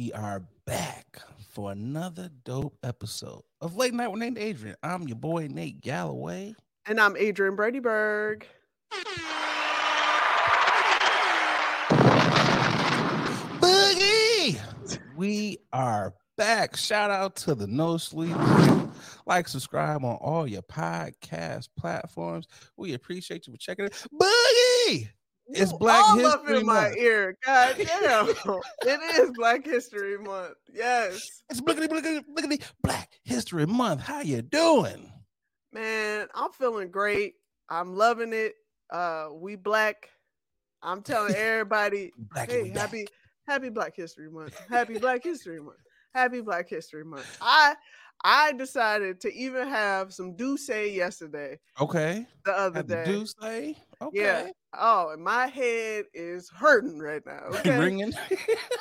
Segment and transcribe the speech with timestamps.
[0.00, 0.12] What up, though?
[0.12, 1.20] We are back
[1.50, 4.76] for another dope episode of Late Night with Nate Adrian.
[4.82, 6.54] I'm your boy Nate Galloway.
[6.86, 8.44] And I'm Adrian Bradyberg.
[13.60, 14.58] Boogie!
[15.16, 16.76] We are back.
[16.76, 18.36] Shout out to the No Sleep.
[19.26, 22.46] Like, subscribe on all your podcast platforms.
[22.76, 24.06] We appreciate you for checking it.
[24.12, 25.10] Boogie!
[25.54, 26.96] It's Black all up History in my Month.
[26.96, 27.36] ear.
[27.44, 28.28] God damn.
[28.86, 30.54] it is Black History Month.
[30.72, 31.42] Yes.
[31.50, 34.02] It's blickety, blickety, blickety, Black History Month.
[34.02, 35.10] How you doing?
[35.72, 37.34] Man, I'm feeling great.
[37.68, 38.54] I'm loving it.
[38.90, 40.08] Uh we black.
[40.82, 42.76] I'm telling everybody, hey, back.
[42.76, 43.06] happy
[43.46, 44.54] happy Black History Month.
[44.68, 45.78] Happy Black History Month.
[46.14, 47.38] Happy Black History Month.
[47.40, 47.74] I
[48.24, 52.26] I decided to even have some D'Ussé yesterday, Okay.
[52.44, 53.04] the other day.
[53.04, 53.76] D'Ussé.
[54.02, 54.18] Okay.
[54.18, 54.50] Yeah.
[54.78, 57.48] Oh, and my head is hurting right now.
[57.60, 57.78] Okay.
[57.78, 58.12] Ringing.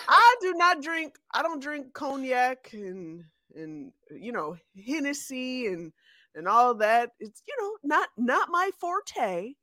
[0.07, 1.15] I do not drink.
[1.33, 3.23] I don't drink cognac and
[3.55, 5.91] and you know Hennessy and
[6.35, 7.11] and all that.
[7.19, 9.53] It's you know not not my forte.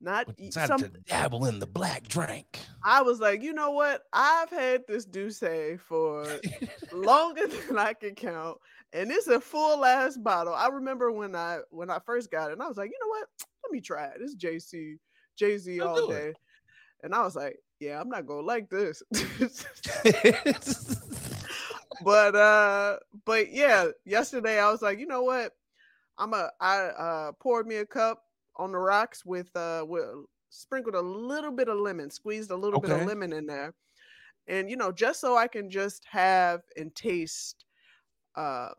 [0.00, 0.80] Not decided some.
[0.80, 2.58] to dabble in the black drink.
[2.84, 4.02] I was like, you know what?
[4.12, 6.26] I've had this D'Ussé for
[6.92, 8.58] longer than I can count,
[8.96, 10.54] and it's a full ass bottle.
[10.54, 13.08] I remember when I when I first got it, and I was like, you know
[13.08, 13.28] what?
[13.64, 14.18] Let me try it.
[14.20, 14.96] It's JC
[15.38, 16.14] Jay Z all do it.
[16.14, 16.32] day,
[17.02, 19.02] and I was like, yeah, I'm not gonna like this.
[22.04, 25.52] but uh but yeah yesterday i was like you know what
[26.18, 28.22] i'm a i uh poured me a cup
[28.56, 30.06] on the rocks with uh with
[30.50, 33.74] sprinkled a little bit of lemon squeezed a little bit of lemon in there
[34.48, 37.65] and you know just so i can just have and taste
[38.36, 38.72] um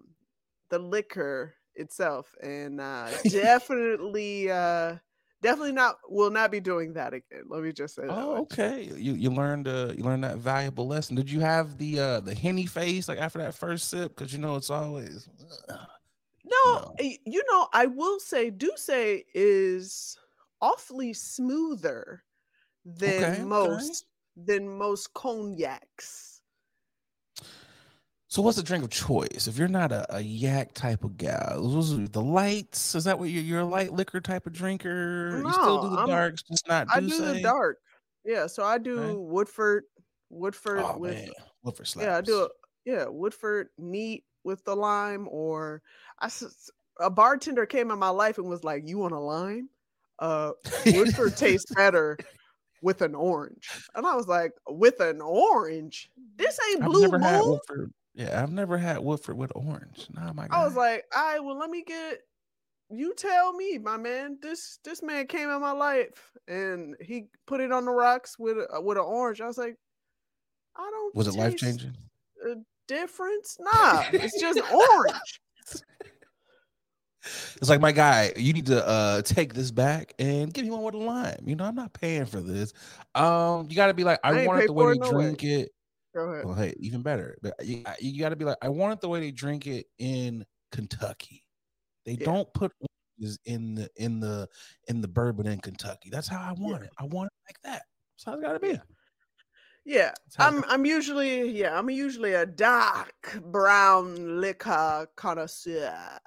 [0.69, 4.95] the liquor itself and uh definitely uh
[5.41, 8.83] definitely not will not be doing that again let me just say Oh, okay.
[8.83, 11.15] You you learned uh you learned that valuable lesson.
[11.15, 14.15] Did you have the uh the henny face like after that first sip?
[14.15, 15.27] Because you know it's always
[16.45, 16.95] No, No.
[16.99, 20.17] you know, I will say D'Ussé is
[20.61, 22.23] awfully smoother
[22.85, 23.47] than Okay, okay.
[23.49, 26.36] most than most cognacs.
[28.27, 29.47] So what's the drink of choice?
[29.47, 31.17] If you're not a, a yak type of
[31.93, 32.93] are the lights.
[32.95, 35.41] Is that what you're you're a light liquor type of drinker?
[35.43, 37.77] you still do No, the I'm- darks, just not I do the dark.
[38.25, 39.83] Yeah, so I do Woodford,
[40.29, 41.29] Woodford Oh with man,
[41.61, 42.05] what for slaps?
[42.05, 42.51] yeah, I do it.
[42.83, 45.81] Yeah, Woodford neat with the lime, or
[46.19, 46.27] I
[46.99, 49.69] a bartender came in my life and was like, "You want a lime?
[50.19, 50.51] Uh,
[50.87, 52.17] Woodford tastes better
[52.81, 56.09] with an orange." And I was like, "With an orange?
[56.35, 57.59] This ain't I've Blue Moon."
[58.17, 60.07] Yeah, I've never had Woodford with orange.
[60.11, 60.57] Nah, my God.
[60.57, 62.21] I was like, "All right, well, let me get."
[62.89, 64.39] You tell me, my man.
[64.41, 68.57] This this man came in my life and he put it on the rocks with
[68.57, 69.39] a, with an orange.
[69.39, 69.75] I was like,
[70.75, 71.15] I don't.
[71.15, 71.93] was it life changing?
[72.43, 72.55] a
[72.87, 73.57] difference?
[73.59, 75.41] Nah, it's just orange.
[77.57, 80.81] It's like my guy, you need to uh take this back and give me one
[80.83, 81.39] with a lime.
[81.45, 82.71] You know, I'm not paying for this.
[83.15, 85.23] Um, you gotta be like, I I want it the way they it, no way.
[85.25, 85.71] drink it.
[86.17, 86.45] Go ahead.
[86.45, 87.37] Well, hey, even better.
[87.43, 89.67] But uh, you, uh, you gotta be like, I want it the way they drink
[89.67, 91.43] it in Kentucky.
[92.05, 92.25] They Yeah.
[92.25, 92.73] don't put
[93.19, 94.49] oranges in the in the
[94.87, 96.09] in the bourbon in Kentucky.
[96.09, 96.89] That's how I want it.
[96.97, 97.83] I want it like that.
[98.15, 98.69] That's how it's gotta be.
[98.69, 98.81] Yeah.
[99.85, 100.63] Yeah, I'm.
[100.67, 101.51] I'm usually.
[101.51, 106.19] Yeah, I'm usually a dark brown liquor connoisseur.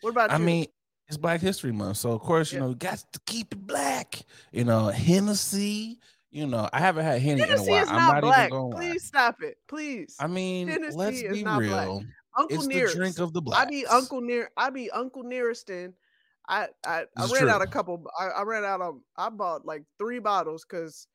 [0.00, 0.44] What about I you?
[0.44, 0.66] mean,
[1.06, 2.64] it's Black History Month, so of course, you Yeah.
[2.64, 4.22] know, you got to keep it black.
[4.52, 6.00] You know, Hennessy.
[6.34, 7.82] You know, I haven't had Henny in a while.
[7.84, 8.48] is I'm not not black.
[8.48, 8.76] even going.
[8.76, 9.56] Please stop it.
[9.68, 10.16] Please.
[10.18, 11.86] I mean, Hennessy let's be not black.
[11.86, 12.04] real.
[12.36, 12.94] Uncle It's Nearest.
[12.94, 13.66] the drink of the blacks.
[13.66, 14.50] I be Uncle Near.
[14.56, 15.92] I be Uncle Neareston.
[16.48, 18.04] I I, I is ran out a couple.
[18.18, 18.98] I, I ran out of.
[19.16, 21.06] I bought like three bottles because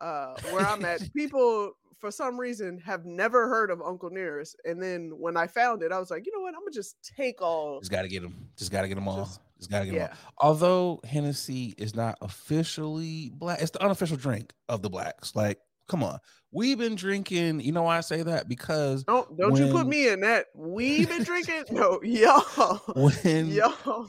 [0.00, 4.56] uh where I'm at, people for some reason have never heard of Uncle Nearest.
[4.64, 6.54] And then when I found it, I was like, you know what?
[6.54, 7.78] I'm gonna just take all.
[7.78, 8.48] Just got to get them.
[8.58, 9.24] Just got to get them all.
[9.24, 10.50] Just- Just, got to get them Yeah, all.
[10.50, 15.34] Although Hennessy is not officially black, it's the unofficial drink of the blacks.
[15.34, 15.58] Like,
[15.88, 16.18] come on,
[16.56, 17.60] we've been drinking.
[17.60, 18.48] You know why I say that?
[18.48, 20.46] Because don't don't you put me in that.
[20.54, 21.64] We've been drinking.
[21.70, 24.08] No, y'all, when y'all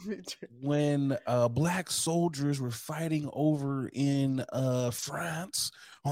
[0.61, 5.71] when uh black soldiers were fighting over in uh France,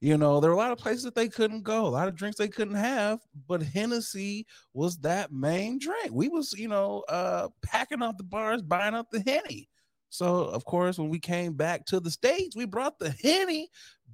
[0.00, 2.16] you know, there were a lot of places that they couldn't go, a lot of
[2.16, 6.10] drinks they couldn't have, but Hennessy was that main drink.
[6.10, 9.68] We was, you know, uh packing up the bars, buying up the Henny.
[10.08, 13.68] So of course, when we came back to the States, we brought the Henny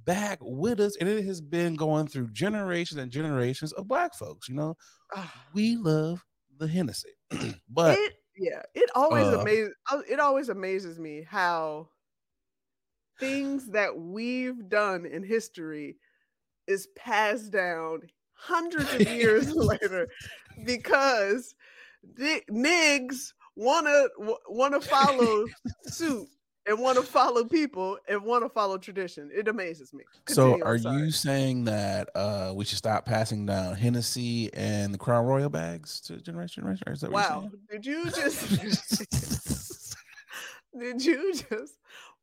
[0.05, 4.47] back with us, and it has been going through generations and generations of black folks.
[4.49, 4.75] You know,
[5.15, 5.45] Ah.
[5.53, 6.23] we love
[6.57, 7.09] the Hennessy.
[7.69, 9.71] but it yeah it always uh, amazes
[10.09, 11.87] it always amazes me how
[13.19, 15.97] things that we've done in history
[16.67, 17.99] is passed down
[18.33, 20.07] hundreds of years later
[20.65, 21.53] because
[22.15, 24.07] the nigs wanna
[24.49, 25.45] wanna follow
[25.83, 26.27] suit
[26.67, 29.29] and want to follow people and want to follow tradition.
[29.33, 30.03] It amazes me.
[30.25, 34.97] Continue, so, are you saying that uh, we should stop passing down Hennessy and the
[34.97, 36.87] Crown Royal bags to generation generation?
[36.89, 37.49] Is that wow?
[37.69, 38.49] Did you just?
[40.79, 41.73] did you just?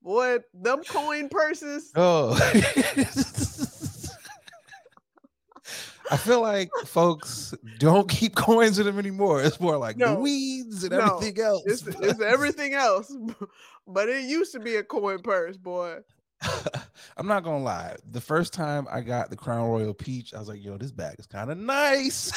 [0.01, 1.91] What them coin purses.
[1.97, 2.35] Oh.
[6.11, 9.43] I feel like folks don't keep coins in them anymore.
[9.43, 11.63] It's more like no, the weeds and no, everything else.
[11.67, 13.15] It's, it's everything else.
[13.91, 16.01] But it used to be a coin purse, boy.
[17.17, 17.97] I'm not gonna lie.
[18.11, 21.17] The first time I got the Crown Royal Peach, I was like, "Yo, this bag
[21.19, 22.31] is kind of nice."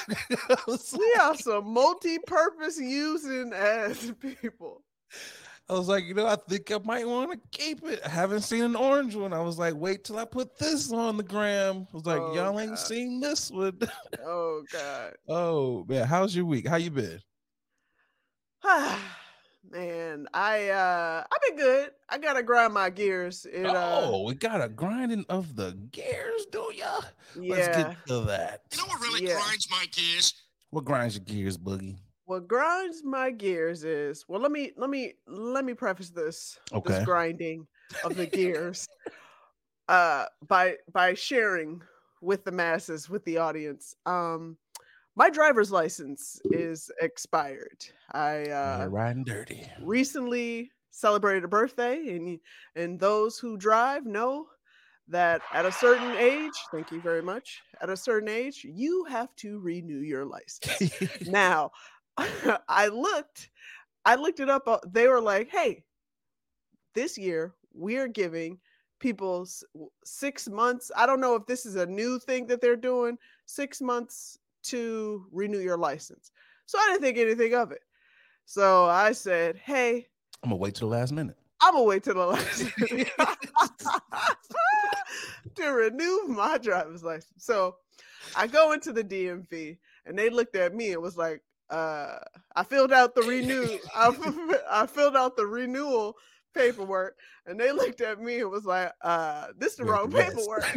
[0.69, 4.81] we are some multi-purpose using as people.
[5.71, 8.01] I was like, you know, I think I might want to keep it.
[8.05, 9.31] I haven't seen an orange one.
[9.31, 11.87] I was like, wait till I put this on the gram.
[11.93, 12.59] I was like, oh, y'all God.
[12.59, 13.79] ain't seen this one.
[14.25, 15.13] oh God.
[15.29, 16.67] Oh man, how's your week?
[16.67, 17.21] How you been?
[19.71, 21.91] Man, I uh I've been good.
[22.09, 23.45] I gotta grind my gears.
[23.45, 26.99] It, uh, oh, we got a grinding of the gears, do ya?
[27.39, 27.55] Yeah.
[27.55, 28.63] Let's get to that.
[28.73, 29.39] You know what really yeah.
[29.39, 30.33] grinds my gears?
[30.71, 31.95] What grinds your gears, Boogie?
[32.31, 34.39] What grinds my gears is well.
[34.39, 36.57] Let me let me let me preface this.
[36.71, 36.93] Okay.
[36.93, 37.67] This grinding
[38.05, 38.87] of the gears,
[39.89, 41.81] uh, by by sharing
[42.21, 43.97] with the masses, with the audience.
[44.05, 44.55] Um,
[45.17, 47.83] my driver's license is expired.
[48.13, 49.69] I uh, riding dirty.
[49.81, 52.39] Recently celebrated a birthday, and
[52.77, 54.47] and those who drive know
[55.11, 57.61] that at a certain age, thank you very much.
[57.81, 60.93] At a certain age, you have to renew your license.
[61.27, 61.71] now,
[62.67, 63.49] I looked,
[64.05, 64.67] I looked it up.
[64.67, 65.83] Uh, they were like, "Hey,
[66.93, 68.59] this year we are giving."
[69.01, 69.45] people
[70.05, 70.91] six months.
[70.95, 73.17] I don't know if this is a new thing that they're doing.
[73.47, 76.31] Six months to renew your license.
[76.67, 77.81] So I didn't think anything of it.
[78.45, 80.07] So I said, hey,
[80.43, 81.37] I'm gonna wait till the last minute.
[81.61, 83.09] I'm gonna wait till the last minute
[85.55, 87.43] to renew my driver's license.
[87.43, 87.75] So
[88.35, 91.41] I go into the DMV and they looked at me and was like,
[91.71, 92.19] uh,
[92.55, 96.15] I filled out the renew, I, I filled out the renewal
[96.53, 97.15] paperwork,
[97.45, 100.65] and they looked at me and was like, uh, this is the wrong paperwork.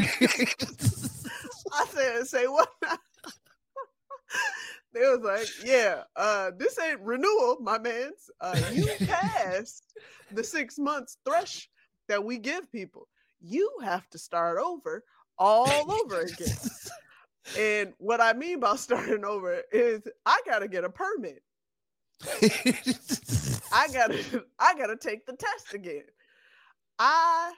[1.72, 2.68] I said, say what?
[4.92, 8.30] they was like, yeah, uh, this ain't renewal, my man's.
[8.40, 9.94] Uh, you passed
[10.30, 11.68] the six months thresh
[12.06, 13.08] that we give people.
[13.40, 15.02] You have to start over
[15.38, 16.56] all over again.
[17.58, 21.42] And what I mean by starting over is I gotta get a permit.
[23.72, 26.04] I gotta I gotta take the test again.
[26.98, 27.52] I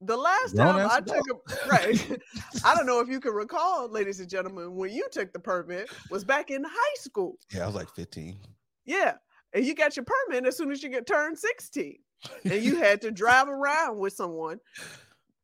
[0.00, 2.18] the last time I took a right,
[2.64, 5.90] I don't know if you can recall, ladies and gentlemen, when you took the permit
[6.10, 7.36] was back in high school.
[7.52, 8.36] Yeah, I was like 15.
[8.84, 9.14] Yeah.
[9.54, 11.98] And you got your permit as soon as you get turned 16.
[12.44, 14.58] And you had to drive around with someone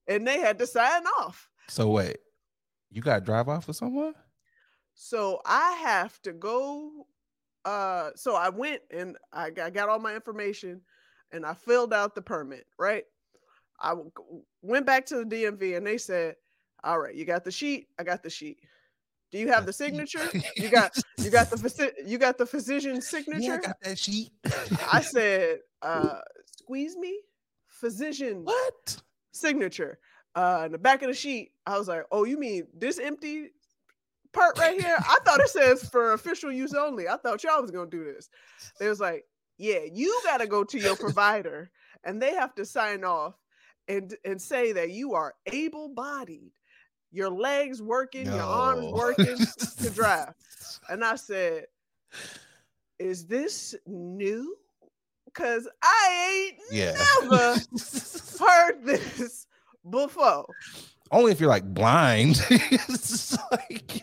[0.07, 1.49] and they had to sign off.
[1.71, 2.17] So wait,
[2.91, 4.15] you got to drive off with someone?
[4.95, 7.07] So I have to go.
[7.65, 10.81] Uh, so I went and I got, I got all my information
[11.33, 13.05] and I filled out the permit, right?
[13.81, 13.95] I
[14.63, 16.35] went back to the DMV and they said,
[16.83, 17.89] "All right, you got the sheet.
[17.99, 18.59] I got the sheet.
[19.31, 20.29] Do you have the signature?
[20.57, 23.43] You got you got the you got the physician's signature.
[23.43, 24.31] Yeah, I got that sheet.
[24.91, 26.21] I said, uh,
[26.57, 27.21] "Squeeze me,
[27.67, 28.45] physician.
[28.45, 29.01] What
[29.33, 29.99] signature?"
[30.35, 33.51] Uh, in the back of the sheet, I was like, "Oh, you mean this empty
[34.33, 34.97] part right here?
[34.99, 37.09] I thought it says for official use only.
[37.09, 38.29] I thought y'all was gonna do this."
[38.79, 39.25] They was like,
[39.57, 41.71] "Yeah, you got to go to your provider,
[42.05, 43.35] and they have to sign off."
[43.89, 46.53] and and say that you are able-bodied,
[47.11, 48.37] your legs working, no.
[48.37, 49.39] your arms working
[49.79, 50.35] to drive.
[50.89, 51.67] And I said,
[52.99, 54.57] "Is this new?"
[55.25, 56.97] Because I ain't yeah.
[57.23, 57.55] never
[58.41, 59.47] heard this
[59.89, 60.47] before.
[61.11, 62.41] Only if you're like blind.
[63.51, 64.03] like...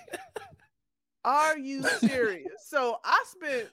[1.26, 2.48] Are you serious?
[2.68, 3.70] so I spent.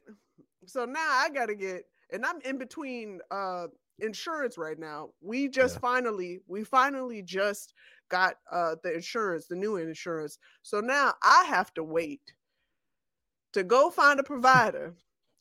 [0.67, 3.67] So now I got to get, and I'm in between uh
[3.99, 5.11] insurance right now.
[5.21, 5.81] We just yeah.
[5.81, 7.75] finally, we finally just
[8.09, 10.39] got uh the insurance, the new insurance.
[10.63, 12.33] So now I have to wait
[13.53, 14.95] to go find a provider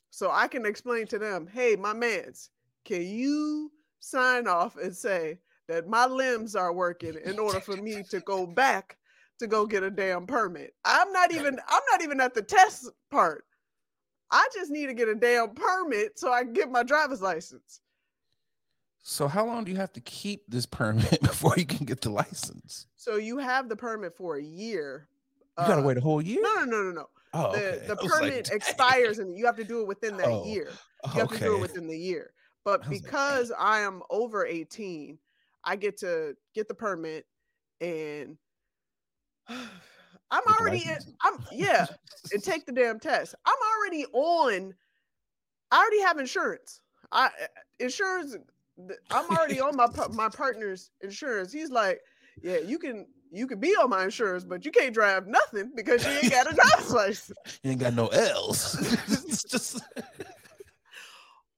[0.09, 2.49] so I can explain to them, hey, my mans,
[2.83, 5.39] can you sign off and say
[5.71, 8.97] that my limbs are working in order for me to go back
[9.39, 10.73] to go get a damn permit?
[10.83, 13.45] I'm not even I'm not even at the test part.
[14.31, 17.81] I just need to get a damn permit so I can get my driver's license.
[19.03, 22.09] So how long do you have to keep this permit before you can get the
[22.11, 22.87] license?
[22.97, 25.07] So you have the permit for a year.
[25.57, 26.39] You gotta Uh, wait a whole year.
[26.41, 27.09] No, no, no, no, no.
[27.33, 27.87] Oh, the okay.
[27.87, 30.69] the was like, permit expires and you have to do it within that Oh, year.
[31.13, 32.33] You have to do it within the year.
[32.63, 35.17] But was like, because I am over 18,
[35.63, 37.25] I get to get the permit
[37.79, 38.37] and
[39.49, 40.97] I'm already in.
[41.21, 41.85] I'm yeah,
[42.31, 43.35] and take the damn test.
[43.45, 44.73] I'm already on
[45.71, 46.81] I already have insurance.
[47.11, 47.29] I uh,
[47.79, 48.37] insurance
[49.11, 51.51] I'm already on my my partner's insurance.
[51.51, 51.99] He's like,
[52.41, 56.05] "Yeah, you can you can be on my insurance, but you can't drive nothing because
[56.05, 58.75] you ain't got a driver's license." You ain't got no L's.
[59.07, 59.81] it's just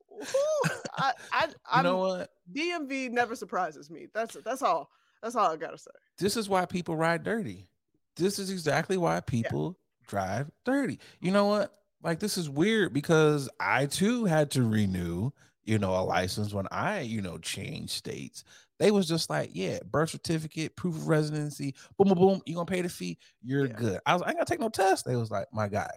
[0.10, 2.33] Who- I, I, you I'm, know what?
[2.52, 4.08] DMV never surprises me.
[4.14, 4.90] That's that's all.
[5.22, 5.92] That's all I gotta say.
[6.18, 7.68] This is why people ride dirty.
[8.16, 11.00] This is exactly why people drive dirty.
[11.22, 11.74] You know what?
[12.04, 15.32] Like this is weird because I too had to renew,
[15.64, 18.44] you know, a license when I, you know, changed states.
[18.80, 22.42] They was just like, yeah, birth certificate, proof of residency, boom, boom, boom.
[22.46, 23.18] You gonna pay the fee?
[23.42, 23.74] You're Yeah.
[23.74, 24.00] good.
[24.06, 25.06] I was, I ain't gotta take no test.
[25.06, 25.90] They was like, my guy,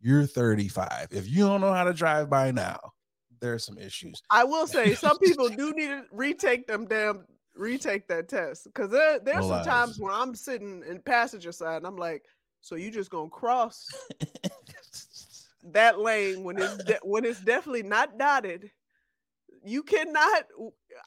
[0.00, 1.08] you're 35.
[1.12, 2.91] If you don't know how to drive by now,
[3.42, 4.22] there's some issues.
[4.30, 8.90] I will say some people do need to retake them damn retake that test because
[8.90, 12.24] there, there's some times when I'm sitting in passenger side and I'm like,
[12.62, 13.86] so you just gonna cross
[15.64, 18.70] that lane when it's de- when it's definitely not dotted.
[19.64, 20.46] You cannot.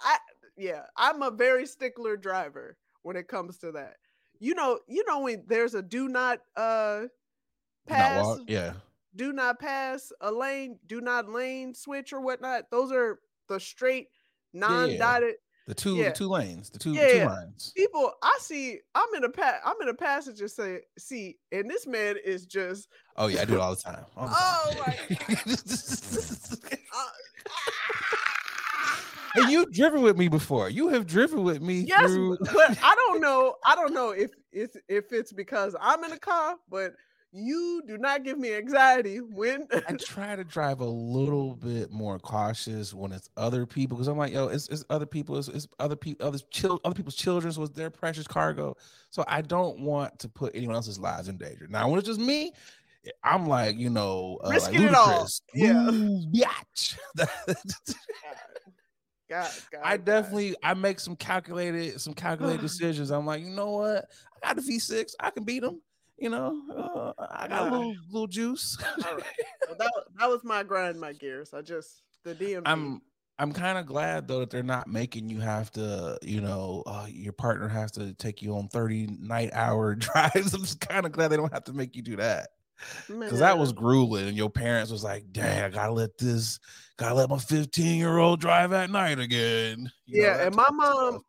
[0.02, 0.18] I
[0.58, 3.96] yeah, I'm a very stickler driver when it comes to that.
[4.40, 7.04] You know, you know when there's a do not uh
[7.88, 8.74] Not pass, walk- yeah.
[9.16, 12.70] Do not pass a lane, do not lane switch or whatnot.
[12.72, 13.20] Those are
[13.50, 14.08] the straight
[14.54, 15.36] non-dotted
[15.68, 16.10] The two, Yeah.
[16.10, 17.26] the two lanes, the two, Yeah, the two yeah.
[17.28, 17.74] lines.
[17.76, 18.14] people.
[18.22, 18.80] I see.
[18.94, 22.88] I'm in a pa- I'm in a passenger say seat, and this man is just
[23.18, 24.06] Oh yeah, I do it all the time.
[24.16, 24.96] all the Oh, time.
[26.94, 27.10] uh,
[29.36, 30.70] and you've driven with me before.
[30.70, 32.38] You have driven with me yes, through.
[32.54, 33.56] but I don't know.
[33.66, 36.94] I don't know if it's if it's because I'm in a car, but
[37.36, 42.18] you do not give me anxiety when I try to drive a little bit more
[42.18, 45.68] cautious when it's other people because I'm like, yo, it's, it's other people, it's, it's
[45.80, 48.76] other people, other chil- other people's children, so it's their precious cargo.
[49.10, 51.68] So I don't want to put anyone else's lives in danger.
[51.70, 52.54] Now, when it's just me,
[53.24, 55.28] I'm like, you know, uh, like Risking it all.
[55.54, 55.90] Yeah.
[55.90, 56.98] "Ooh, biatch."
[59.28, 60.06] God, God, I God.
[60.06, 63.12] definitely I make some calculated some calculated decisions.
[63.12, 64.06] I'm like, you know what?
[64.44, 65.14] I got the V6.
[65.20, 65.82] I can beat them.
[66.18, 67.70] You know, uh, I got a Ah.
[67.72, 68.78] little little juice.
[69.06, 69.24] All right.
[69.68, 71.54] Well, that, that was my grind, my gears.
[71.54, 72.62] I just the DMV.
[72.66, 73.02] I'm
[73.40, 77.08] I'm kind of glad though that they're not making you have to, you know, uh,
[77.10, 80.54] your partner has to take you on 30 night hour drives.
[80.54, 82.50] I'm just kind of glad they don't have to make you do that.
[83.08, 84.28] Because that was grueling.
[84.28, 86.60] And your parents was like, dang, I gotta let this,
[86.98, 89.92] gotta let my 15 year old drive at night again.
[90.06, 91.22] You yeah, that and my mom, stuff.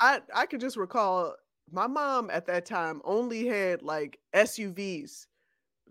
[0.00, 1.34] I I could just recall
[1.74, 5.26] my mom at that time only had like SUVs,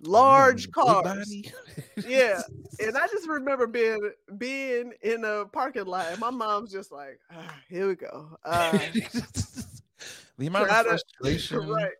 [0.01, 1.35] large Big cars.
[2.07, 2.41] Yeah,
[2.79, 7.19] and I just remember being being in a parking lot, and my mom's just like,
[7.31, 8.71] ah, "Here we go." Uh,
[10.37, 11.91] the amount of frustration right?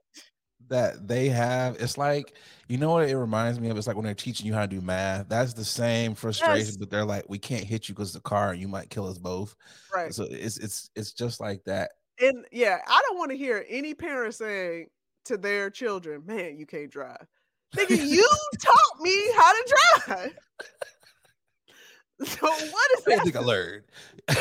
[0.70, 2.36] that they have, it's like,
[2.68, 3.78] you know what it reminds me of?
[3.78, 5.30] It's like when they're teaching you how to do math.
[5.30, 6.78] That's the same frustration, Yes.
[6.78, 9.18] but they're like, we can't hit you because the car and you might kill us
[9.18, 9.56] both.
[9.94, 10.14] Right.
[10.14, 11.92] So it's it's it's just like that.
[12.24, 14.88] And yeah, I don't want to hear any parent saying
[15.26, 17.26] to their children, "Man, you can't drive."
[17.76, 18.28] Nigga, you
[18.62, 19.76] taught me how to
[20.06, 20.38] drive.
[22.26, 23.20] So what is that?
[23.20, 23.84] I think I learned.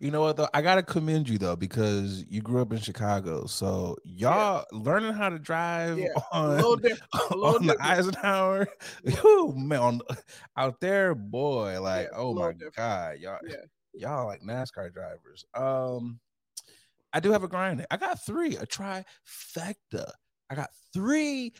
[0.00, 0.48] you know what though?
[0.54, 5.28] I gotta commend you though because you grew up in Chicago, so y'all learning how
[5.28, 7.02] to drive Yeah, on, different.
[7.32, 7.76] on the.
[7.80, 8.66] Eisenhower.
[9.04, 10.00] Whew, man, on,
[10.56, 12.76] out there, boy, like Yeah, oh my different.
[12.76, 13.56] god, y'all, Yeah.
[13.96, 15.44] Y'all like NASCAR drivers.
[15.54, 16.20] Um,
[17.12, 17.86] I do have a grind.
[17.90, 20.10] I got three, a trifecta.
[20.50, 21.54] I got three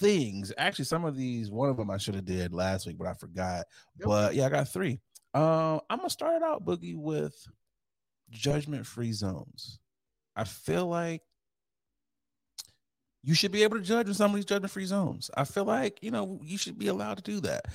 [0.00, 0.52] things.
[0.56, 3.14] Actually, some of these, one of them I should have did last week, but I
[3.14, 3.66] forgot.
[3.98, 4.06] Yep.
[4.06, 5.00] But yeah, I got three.
[5.34, 7.34] Um, I'm gonna start it out, Boogie, with
[8.30, 9.78] judgment-free zones.
[10.36, 11.22] I feel like
[13.22, 15.30] you should be able to judge in some of these judgment-free zones.
[15.36, 17.66] I feel like you know you should be allowed to do that.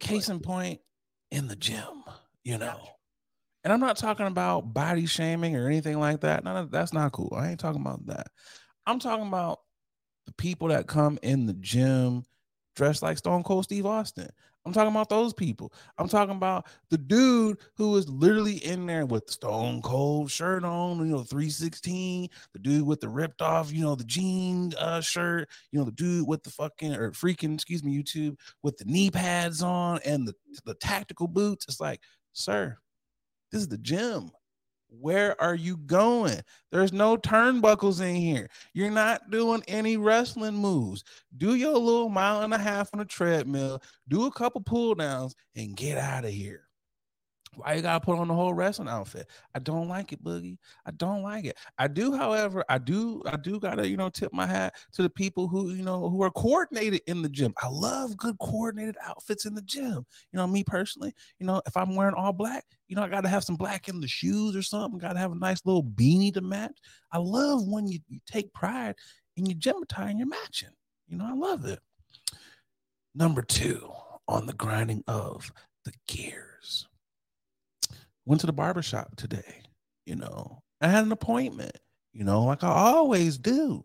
[0.00, 0.80] Case in point,
[1.30, 2.04] in the gym,
[2.44, 2.80] you know.
[3.64, 6.44] And I'm not talking about body shaming or anything like that.
[6.44, 7.32] No, that's not cool.
[7.36, 8.28] I ain't talking about that.
[8.86, 9.60] I'm talking about
[10.26, 12.24] the people that come in the gym
[12.74, 14.28] dressed like Stone Cold Steve Austin.
[14.64, 15.72] I'm talking about those people.
[15.98, 20.64] I'm talking about the dude who is literally in there with the Stone Cold shirt
[20.64, 25.00] on, you know, 316, the dude with the ripped off, you know, the jean uh,
[25.00, 28.84] shirt, you know, the dude with the fucking or freaking, excuse me, YouTube with the
[28.84, 31.66] knee pads on and the, the tactical boots.
[31.68, 32.00] It's like,
[32.32, 32.78] sir,
[33.52, 34.30] This is the gym.
[34.88, 36.40] Where are you going?
[36.70, 38.48] There's no turnbuckles in here.
[38.74, 41.04] You're not doing any wrestling moves.
[41.36, 45.34] Do your little mile and a half on the treadmill, do a couple pull downs,
[45.56, 46.68] and get out of here.
[47.56, 49.28] Why you gotta put on the whole wrestling outfit?
[49.54, 50.56] I don't like it, Boogie.
[50.86, 51.58] I don't like it.
[51.76, 55.10] I do, however, I do, I do gotta, you know, tip my hat to the
[55.10, 57.52] people who, you know, who are coordinated in the gym.
[57.62, 60.06] I love good coordinated outfits in the gym.
[60.32, 63.28] You know, me personally, you know, if I'm wearing all black, you know, I gotta
[63.28, 64.98] have some black in the shoes or something.
[64.98, 66.78] Gotta have a nice little beanie to match.
[67.12, 68.94] I love when you, you take pride
[69.36, 70.70] in your gym attire and you're matching.
[71.06, 71.80] You know, I love it.
[73.14, 73.90] Number two
[74.26, 75.52] on the grinding of
[75.84, 76.86] the gears
[78.24, 79.62] went to the barber shop today,
[80.06, 80.62] you know.
[80.80, 81.76] I had an appointment,
[82.12, 83.84] you know, like I always do.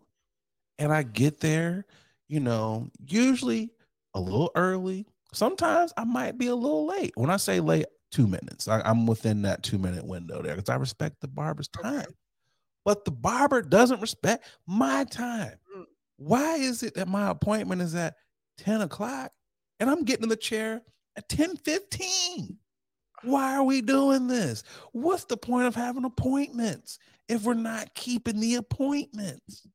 [0.78, 1.86] And I get there,
[2.28, 3.70] you know, usually
[4.14, 5.06] a little early.
[5.32, 7.12] Sometimes I might be a little late.
[7.16, 8.68] When I say late, two minutes.
[8.68, 12.06] I, am within that two minute window there because I respect the barber's time.
[12.84, 15.56] But the barber doesn't respect my time.
[15.76, 15.84] Mm.
[16.16, 18.14] Why is it that my appointment is at
[18.58, 19.32] 10 o'clock
[19.78, 20.82] and I'm getting in the chair
[21.16, 22.58] at 10 15?
[23.22, 24.62] Why are we doing this?
[24.92, 26.98] What's the point of having appointments
[27.28, 29.66] if we're not keeping the appointments?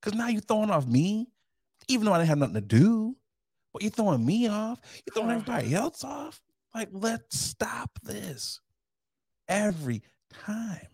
[0.00, 1.28] Because now you're throwing off me,
[1.88, 3.16] even though I didn't have nothing to do,
[3.72, 4.80] but you're throwing me off.
[5.06, 5.52] You're throwing uh-huh.
[5.52, 6.40] everybody else off.
[6.74, 8.60] Like, let's stop this
[9.48, 10.86] every time.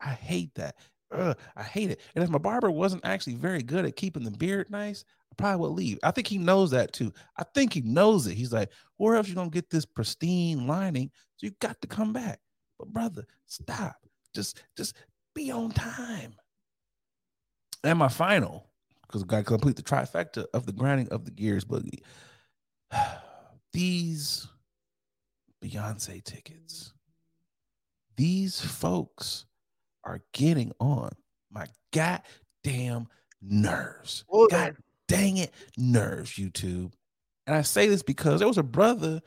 [0.00, 0.76] I hate that.
[1.12, 2.00] Ugh, I hate it.
[2.14, 5.04] And if my barber wasn't actually very good at keeping the beard nice,
[5.40, 5.98] probably would leave.
[6.02, 7.12] I think he knows that too.
[7.36, 8.34] I think he knows it.
[8.34, 11.10] He's like, where else you gonna get this pristine lining?
[11.36, 12.40] So you got to come back.
[12.78, 13.96] But brother, stop.
[14.34, 14.96] Just just
[15.34, 16.34] be on time.
[17.82, 18.66] And my final,
[19.06, 22.02] because I got to complete the trifecta of the grinding of the gears boogie.
[23.72, 24.48] These
[25.62, 26.92] Beyonce tickets.
[28.16, 29.46] These folks
[30.04, 31.10] are getting on
[31.50, 33.08] my goddamn
[33.40, 34.24] nerves.
[34.30, 34.76] Oh, God
[35.10, 36.92] dang it, nerves, YouTube.
[37.46, 39.20] And I say this because there was a brother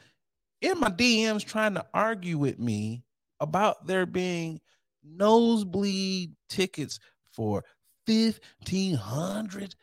[0.62, 3.04] in my DMs trying to argue with me
[3.42, 4.62] about there being
[5.04, 7.00] nosebleed tickets
[7.34, 7.66] for
[8.08, 9.76] $1,500.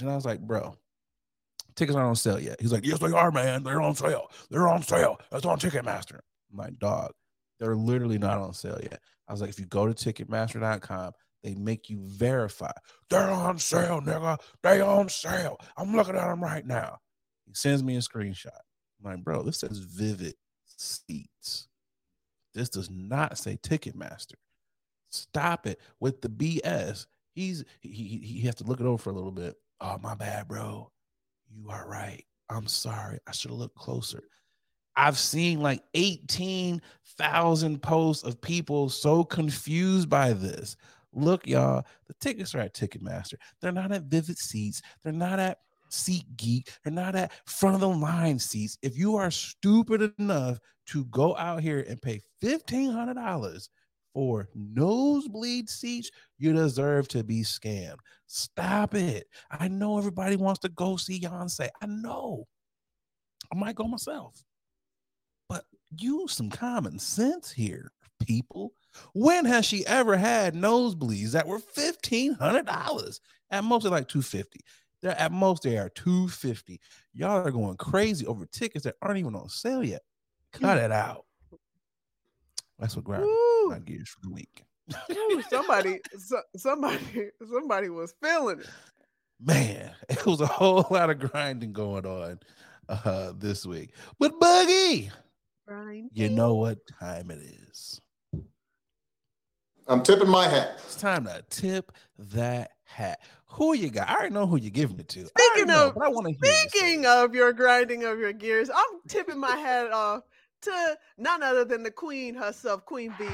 [0.00, 0.76] And I was like, bro,
[1.74, 2.60] tickets aren't on sale yet.
[2.60, 3.64] He's like, yes, they are, man.
[3.64, 4.30] They're on sale.
[4.50, 5.18] They're on sale.
[5.32, 6.20] That's on Ticketmaster.
[6.52, 7.10] I'm like, dog,
[7.58, 9.00] they're literally not on sale yet.
[9.26, 12.72] I was like, if you go to Ticketmaster.com, they make you verify.
[13.10, 14.38] They're on sale, nigga.
[14.62, 15.58] They on sale.
[15.76, 16.98] I'm looking at them right now.
[17.46, 18.46] He sends me a screenshot.
[18.98, 21.68] I'm like, bro, this says Vivid Seats.
[22.54, 24.34] This does not say Ticketmaster.
[25.10, 27.06] Stop it with the BS.
[27.34, 29.54] He's he he, has to look it over for a little bit.
[29.80, 30.90] Oh, my bad, bro.
[31.50, 32.24] You are right.
[32.50, 33.18] I'm sorry.
[33.26, 34.24] I should have looked closer.
[34.96, 40.76] I've seen like 18,000 posts of people so confused by this.
[41.18, 43.34] Look, y'all, the tickets are at Ticketmaster.
[43.60, 44.82] They're not at Vivid Seats.
[45.04, 45.58] They're not at
[45.90, 46.70] Seat Geek.
[46.84, 48.78] They're not at front of the line seats.
[48.82, 53.68] If you are stupid enough to go out here and pay $1,500
[54.14, 57.98] for nosebleed seats, you deserve to be scammed.
[58.28, 59.28] Stop it.
[59.50, 61.70] I know everybody wants to go see Beyonce.
[61.82, 62.46] I know.
[63.52, 64.42] I might go myself
[65.48, 65.64] But
[65.96, 67.92] use some common sense here,
[68.26, 68.72] people.
[69.14, 73.20] When has she ever had nosebleeds that were fifteen hundred dollars?
[73.50, 74.60] At most, they're like two fifty.
[75.00, 76.80] They're at most they are two fifty.
[77.12, 80.02] Y'all are going crazy over tickets that aren't even on sale yet.
[80.52, 81.24] Cut it out.
[82.78, 83.22] That's what grab
[83.66, 84.62] my gears for the week.
[85.10, 88.70] Ooh, somebody, so, somebody, somebody was feeling it.
[89.40, 92.40] Man, it was a whole lot of grinding going on
[92.88, 93.92] uh, this week.
[94.18, 95.10] But Boogie,
[96.12, 98.00] you know what time it is.
[99.88, 100.74] I'm tipping my hat.
[100.84, 103.20] It's time to tip that hat.
[103.46, 104.10] Who you got?
[104.10, 105.26] I already know who you're giving it to.
[105.26, 109.00] Speaking of, know, I want to speaking you of your grinding of your gears, I'm
[109.08, 110.24] tipping my hat off
[110.62, 113.24] to none other than the queen herself, Queen B.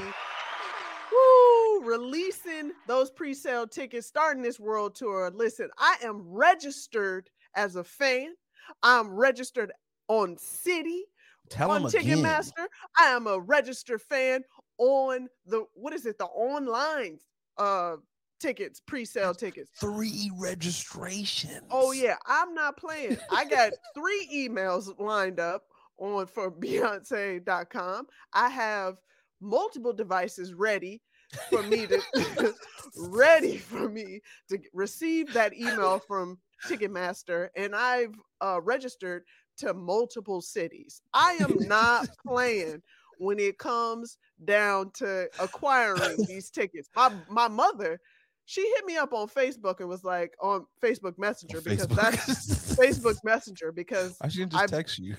[1.11, 5.29] Woo, releasing those pre-sale tickets, starting this world tour.
[5.35, 8.33] Listen, I am registered as a fan.
[8.81, 9.73] I'm registered
[10.07, 11.03] on City.
[11.49, 12.65] Tell on Ticketmaster.
[12.97, 14.43] I am a registered fan
[14.77, 16.17] on the what is it?
[16.17, 17.19] The online
[17.57, 17.95] uh
[18.39, 19.71] tickets, pre-sale tickets.
[19.79, 21.63] Three registrations.
[21.71, 23.17] Oh yeah, I'm not playing.
[23.31, 25.63] I got three emails lined up
[25.97, 28.07] on for Beyonce.com.
[28.33, 28.97] I have
[29.41, 31.01] multiple devices ready
[31.49, 32.01] for me to
[32.97, 39.23] ready for me to receive that email from Ticketmaster, and I've uh, registered
[39.57, 41.01] to multiple cities.
[41.13, 42.81] I am not playing
[43.19, 46.89] when it comes down to acquiring these tickets.
[46.95, 47.99] My my mother,
[48.45, 51.95] she hit me up on Facebook and was like on Facebook Messenger because Facebook.
[51.95, 55.15] that's Facebook Messenger because I should just I- text you.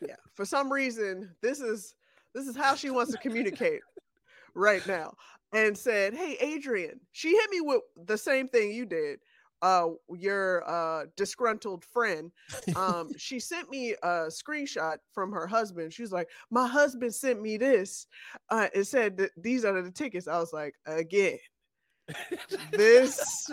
[0.00, 1.94] yeah, for some reason this is
[2.34, 3.80] this is how she wants to communicate
[4.54, 5.14] right now
[5.52, 9.20] and said, "Hey Adrian." She hit me with the same thing you did.
[9.64, 12.30] Uh your uh disgruntled friend.
[12.76, 15.92] Um she sent me a screenshot from her husband.
[15.94, 18.06] She was like, "My husband sent me this.
[18.50, 21.38] Uh it said that these are the tickets." I was like, "Again,
[22.72, 23.50] this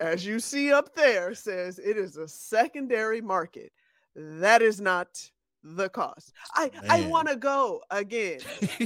[0.00, 3.72] as you see up there says it is a secondary market.
[4.16, 5.08] That is not
[5.62, 6.32] the cost.
[6.54, 8.40] I I want to go again.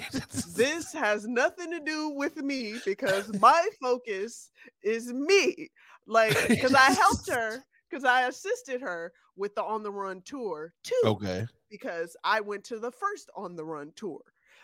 [0.57, 4.51] This has nothing to do with me because my focus
[4.83, 5.71] is me.
[6.07, 10.75] Like because I helped her because I assisted her with the on the run tour
[10.83, 11.47] too okay.
[11.71, 14.21] because I went to the first on the run tour.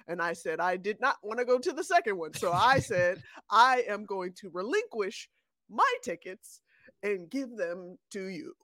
[0.09, 2.35] And I said I did not want to go to the second one.
[2.35, 5.29] So I said I am going to relinquish
[5.69, 6.61] my tickets
[7.03, 8.55] and give them to you.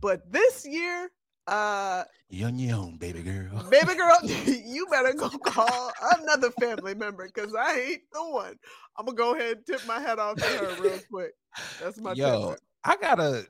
[0.00, 1.10] But this year,
[1.48, 3.64] uh You on your own, baby girl.
[3.70, 8.56] baby girl, you better go call another family member because I ain't the one.
[8.98, 11.32] I'm gonna go ahead and tip my hat off to her real quick.
[11.80, 12.60] That's my Yo, tip.
[12.84, 13.46] I gotta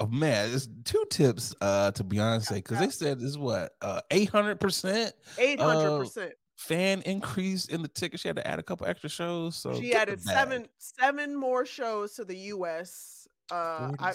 [0.00, 4.00] oh man, it's two tips uh to Beyonce because they said this is what uh
[4.10, 6.32] 800 percent Eight hundred percent.
[6.56, 8.20] fan increase in the ticket.
[8.20, 9.56] She had to add a couple extra shows.
[9.56, 13.26] So She added seven seven more shows to the US.
[13.50, 14.12] Uh I,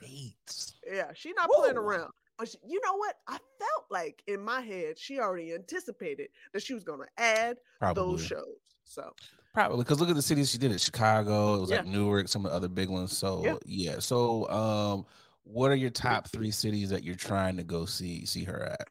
[0.00, 0.74] dates.
[0.90, 2.10] Yeah, she not playing around.
[2.38, 3.16] But she- you know what?
[3.26, 7.58] I felt like in my head she already anticipated that she was going to add
[7.80, 8.02] Probably.
[8.02, 8.56] those shows.
[8.84, 9.14] So
[9.54, 10.80] Probably because look at the cities she did it.
[10.80, 11.90] Chicago, it was like Yeah.
[11.92, 13.16] Newark, some of the other big ones.
[13.16, 13.56] So Yeah.
[13.66, 13.98] yeah.
[13.98, 15.06] So um,
[15.44, 18.88] what are your top three cities that you're trying to go see see her at?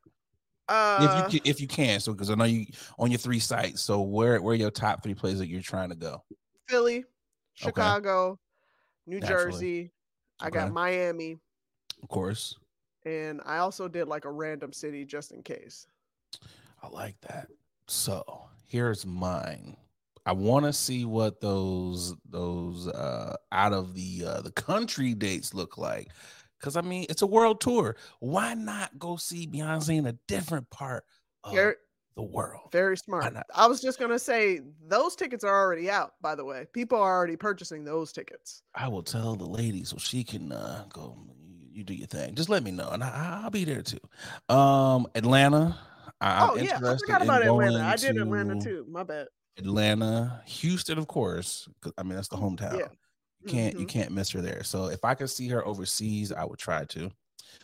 [0.69, 2.65] uh, if you can, if you can, so because I know you
[2.99, 3.81] on your three sites.
[3.81, 6.23] So where where are your top three places that you're trying to go?
[6.67, 7.03] Philly,
[7.55, 8.39] Chicago,
[9.07, 9.51] New Naturally.
[9.51, 9.91] Jersey.
[10.39, 11.37] I got Miami,
[12.01, 12.55] Of course,
[13.05, 15.87] and I also did like a random city just in case.
[16.81, 17.47] I like that.
[17.87, 18.23] So
[18.67, 19.77] here's mine.
[20.25, 25.53] I want to see what those those uh out of the uh the country dates
[25.53, 26.09] look like.
[26.59, 27.95] Cause I mean it's a world tour.
[28.19, 31.05] Why not go see Beyonce in a different part
[31.43, 31.73] of Very,
[32.15, 32.71] the world?
[32.71, 33.35] very smart.
[33.55, 36.13] I was just gonna say those tickets are already out.
[36.21, 38.61] By the way, people are already purchasing those tickets.
[38.75, 41.17] I will tell the lady so she can uh go.
[41.71, 42.35] You, you do your thing.
[42.35, 43.99] Just let me know, and I, I'll be there too.
[44.53, 45.77] Um, Atlanta.
[46.19, 47.79] I, oh I'm yeah, I forgot about Atlanta.
[47.83, 48.85] I did Atlanta too.
[48.89, 49.27] My bad.
[49.57, 51.67] Atlanta, Houston, of course.
[51.97, 52.77] I mean, that's the hometown.
[52.79, 52.87] Yeah.
[53.41, 53.89] You can't you Mhm.
[53.89, 54.63] can't miss her there.
[54.63, 57.11] So if I could see her overseas, I would try to.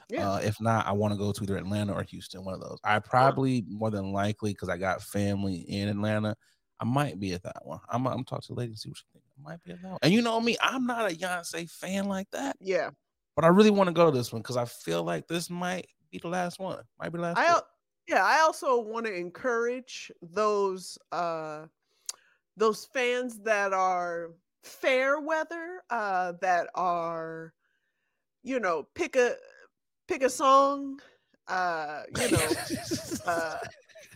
[0.10, 0.32] Yeah.
[0.32, 2.80] Uh, if not, I want to go to either Atlanta or Houston, one of those.
[2.84, 6.36] I probably more than likely because I got family in Atlanta.
[6.80, 7.80] I might be at that one.
[7.90, 9.28] I'm I'm talking to the lady and see what she thinks.
[9.38, 10.00] I might be at that one.
[10.02, 12.90] And you know me, I'm not a Beyonce fan like that, Yeah.
[13.38, 15.88] But I really want to go to this one because I feel like this might
[16.10, 16.84] be the last one.
[17.00, 17.38] Might be the last.
[17.38, 17.62] I one.
[18.08, 21.68] yeah, I also want to encourage those uh
[22.58, 24.32] those fans that are
[24.64, 27.54] fair weather, uh that are
[28.42, 29.36] you know, pick a
[30.08, 31.00] pick a song,
[31.48, 32.56] uh, you know,
[33.28, 33.60] uh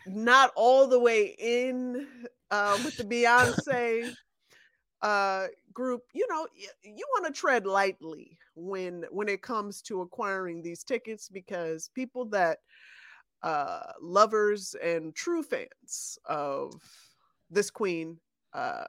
[0.07, 2.07] not all the way in
[2.49, 4.15] uh with the Beyonce
[5.03, 10.01] uh group you know y- you want to tread lightly when when it comes to
[10.01, 12.57] acquiring these tickets because people that
[13.43, 16.73] uh lovers and true fans of
[17.49, 18.17] this queen
[18.53, 18.83] uh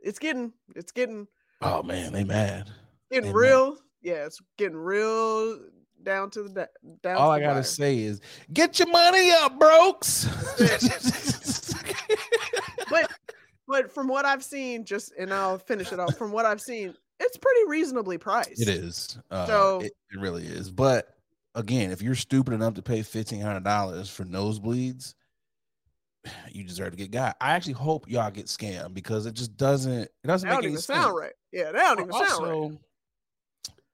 [0.00, 1.26] it's getting it's getting
[1.62, 2.68] oh man, they mad.
[3.10, 3.36] getting Amen.
[3.40, 5.58] real yeah it's getting real
[6.02, 6.68] down to the
[7.02, 7.62] down All I gotta wire.
[7.62, 8.20] say is,
[8.52, 10.26] get your money up, brokes.
[12.90, 13.10] but
[13.68, 16.94] but from what i've seen just and i'll finish it off from what i've seen
[17.22, 19.18] it's pretty reasonably priced It is.
[19.30, 20.70] Uh, So- it, it really is.
[20.70, 21.14] But
[21.54, 25.14] again, if you're stupid enough to pay fifteen hundred dollars for nosebleeds,
[26.52, 27.36] you deserve to get got.
[27.40, 30.02] I actually hope y'all get scammed because it just doesn't.
[30.02, 31.02] It doesn't that make don't any even sense.
[31.04, 32.78] sound right yeah that don't even But sound right also-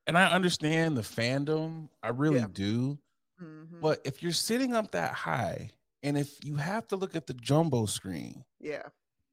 [0.07, 1.89] And I understand the fandom.
[2.03, 2.47] I really Yeah.
[2.53, 2.99] do.
[3.43, 3.81] Mhm.
[3.81, 5.71] But if you're sitting up that high,
[6.03, 8.83] and if you have to look at the jumbo screen, yeah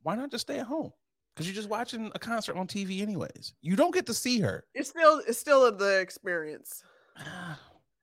[0.03, 0.91] why not just stay at home?
[1.35, 3.53] Because you're just watching a concert on TV, anyways.
[3.61, 4.63] You don't get to see her.
[4.73, 6.81] it's still it's still the experience
[7.17, 7.57] I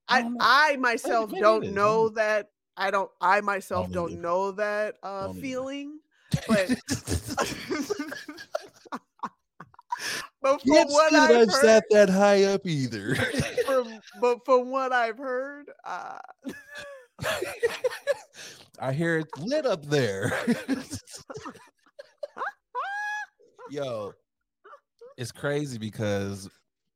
[0.08, 0.28] I.
[0.40, 4.50] I myself it don't is, know don't- that I don't I myself Don't don't know
[4.52, 5.98] that uh Don't feeling
[6.48, 6.68] but
[10.42, 13.14] but from what I've I've heard, sat that high up either.
[13.66, 16.18] from, but from what I've heard uh
[18.78, 20.32] I hear it's lit up there.
[23.72, 24.12] Yo,
[25.16, 26.46] it's crazy because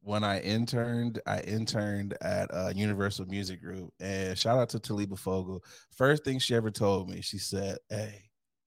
[0.02, 5.18] when I interned, I interned at uh, Universal Music Group, and shout out to Taliba
[5.18, 5.64] Fogel.
[5.96, 8.24] First thing she ever told me, she said, "Hey,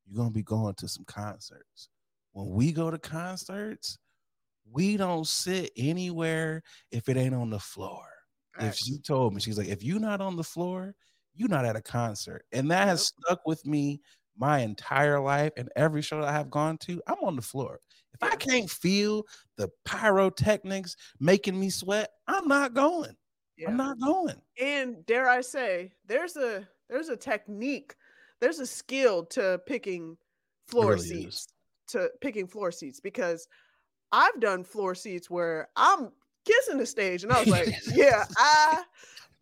[0.07, 1.89] you're gonna be going to some concerts.
[2.31, 3.99] When we go to concerts,
[4.65, 8.07] we don't sit anywhere if it ain't on the floor."
[8.59, 10.95] If she told me, she's like, "If you're not on the floor,
[11.35, 14.01] you're not at a concert," and that has stuck with me
[14.35, 15.51] my entire life.
[15.57, 17.79] And every show that I have gone to, I'm on the floor.
[18.13, 19.23] If I can't feel
[19.57, 23.15] the pyrotechnics making me sweat, I'm not going.
[23.57, 23.69] Yeah.
[23.69, 24.35] I'm not going.
[24.59, 27.95] And dare I say, there's a there's a technique,
[28.39, 30.17] there's a skill to picking
[30.67, 31.47] floor really seats, is.
[31.89, 33.47] to picking floor seats because
[34.11, 36.09] I've done floor seats where I'm
[36.45, 38.83] kissing the stage and I was like, yeah, I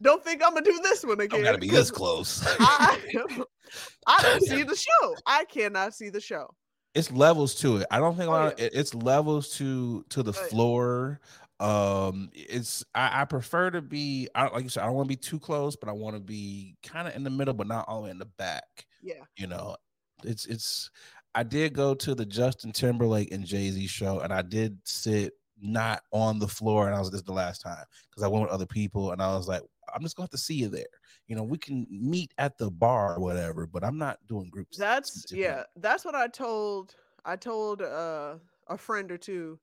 [0.02, 1.42] don't think I'm gonna do this one again.
[1.42, 2.44] I gotta be this close.
[2.60, 3.00] I,
[4.08, 5.16] I don't see the show.
[5.26, 6.54] I cannot see the show.
[6.98, 7.88] It's levels to it.
[7.92, 10.48] I don't think a Oh, lot of, it- it's levels to to the yeah.
[10.48, 11.20] floor.
[11.60, 15.16] Um, it's I, I prefer to be I like you said, I don't want to
[15.16, 17.86] be too close, but I want to be kind of in the middle, but not
[17.88, 18.86] all the way in the back.
[19.02, 19.24] Yeah.
[19.38, 19.76] You know,
[20.24, 20.92] it's it's
[21.36, 26.02] I did go to the Justin Timberlake and Jay-Z show, and I did sit not
[26.12, 28.66] on the floor, and I was this the last time because I went with other
[28.68, 29.62] people, and I was like,
[29.94, 30.86] I'm just gonna have to see you there.
[31.28, 34.78] You know, we can meet at the bar or whatever, but I'm not doing groups.
[34.78, 36.96] That's yeah, that's what I told
[37.26, 38.36] I told uh
[38.68, 39.60] a friend or two.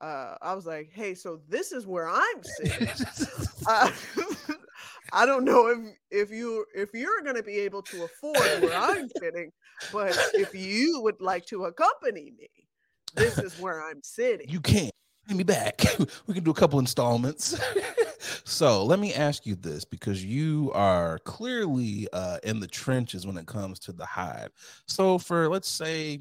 [0.00, 2.88] Uh I was like, hey, so this is where I'm sitting.
[3.68, 3.90] uh,
[5.12, 5.78] I don't know if
[6.10, 9.50] if you if you're gonna be able to afford where I'm sitting,
[9.92, 12.48] but if you would like to accompany me,
[13.14, 14.48] this is where I'm sitting.
[14.48, 14.92] you can't
[15.26, 15.82] pay me back.
[16.26, 17.58] we can do a couple installments.
[18.44, 23.36] so let me ask you this because you are clearly uh, in the trenches when
[23.36, 24.50] it comes to the hive.
[24.86, 26.20] So for let's say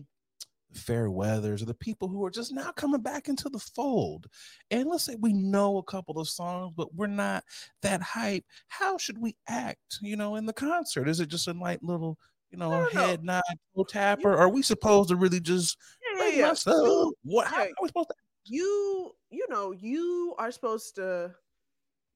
[0.74, 4.28] fair weathers or the people who are just now coming back into the fold
[4.72, 7.46] and let's say we know a couple of songs but we're not
[7.82, 11.54] that hype how should we act you know in the concert is it just a
[11.54, 12.20] light little
[12.52, 13.08] you know No, no, no.
[13.08, 13.42] head nod
[13.74, 15.78] toe tapper or are we supposed to really just
[16.12, 16.48] yeah, make yeah, yeah.
[16.50, 18.16] myself what how are we supposed to
[18.46, 21.34] you you know you are supposed to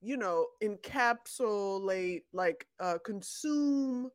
[0.00, 4.10] you know encapsulate like uh consume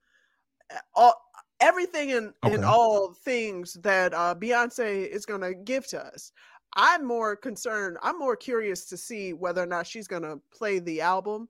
[0.73, 1.13] uh, all
[1.59, 2.55] everything and Okay.
[2.55, 6.31] and all things that uh beyonce is gonna give to us
[6.75, 11.01] i'm more concerned i'm more curious to see whether or not she's gonna play the
[11.01, 11.47] album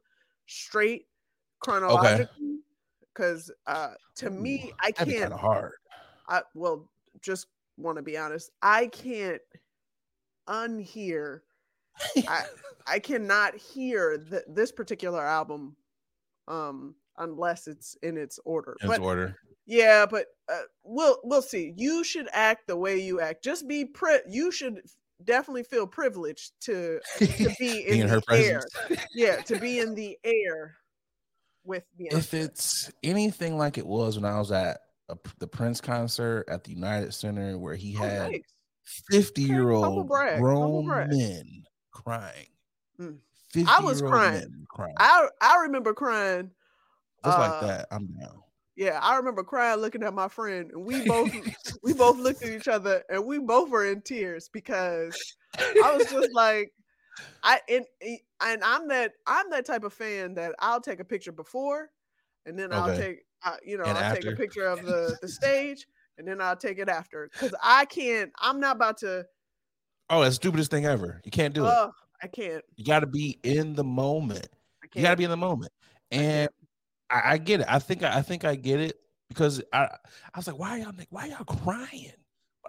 [0.47, 1.07] straight
[1.59, 2.59] chronologically
[3.13, 5.73] because uh to me Ooh, i can't kind of hard.
[6.27, 6.89] I well,
[7.21, 7.47] just
[7.77, 8.51] want to be honest.
[8.61, 9.41] I can't
[10.47, 11.41] unhear.
[12.27, 12.43] I
[12.87, 15.75] I cannot hear th- this particular album,
[16.47, 18.75] um, unless it's in its order.
[18.81, 19.37] In its but order.
[19.65, 21.73] yeah, but uh, we'll we'll see.
[21.77, 23.43] You should act the way you act.
[23.43, 24.19] Just be pri.
[24.27, 24.81] You should
[25.23, 28.61] definitely feel privileged to to be in, in her the air.
[28.87, 29.05] presence.
[29.15, 30.75] Yeah, to be in the air
[31.63, 32.13] with Beyonce.
[32.17, 36.65] if it's anything like it was when I was at a, the Prince concert at
[36.65, 38.41] the United Center, where he Oh, had nice.
[38.85, 42.47] 50 year old grown men crying.
[42.99, 43.17] Mm.
[43.67, 44.65] I was crying.
[44.69, 44.95] crying.
[44.97, 46.51] I I remember crying.
[47.23, 47.87] Just uh, like that.
[47.91, 48.41] I'm down.
[48.75, 51.31] Yeah, I remember crying looking at my friend, and we both
[51.83, 55.17] we both looked at each other, and we both were in tears because
[55.57, 56.73] I was just like,
[57.43, 57.85] I and
[58.41, 61.89] and I'm that I'm that type of fan that I'll take a picture before,
[62.45, 65.29] and then I'll take uh, you know And I'll take a picture of the the
[65.29, 68.31] stage, and then I'll take it after because I can't.
[68.39, 69.25] I'm not about to.
[70.09, 71.21] Oh, that's the stupidest thing ever.
[71.25, 71.71] You can't do it.
[71.71, 72.63] Oh, I can't.
[72.75, 74.47] You got to be in the moment.
[74.93, 75.71] You got to be in the moment.
[76.11, 76.49] And
[77.09, 77.67] I, I get it.
[77.69, 78.99] I think I, I think I get it
[79.29, 82.11] because I I was like, why y'all like, why y'all crying?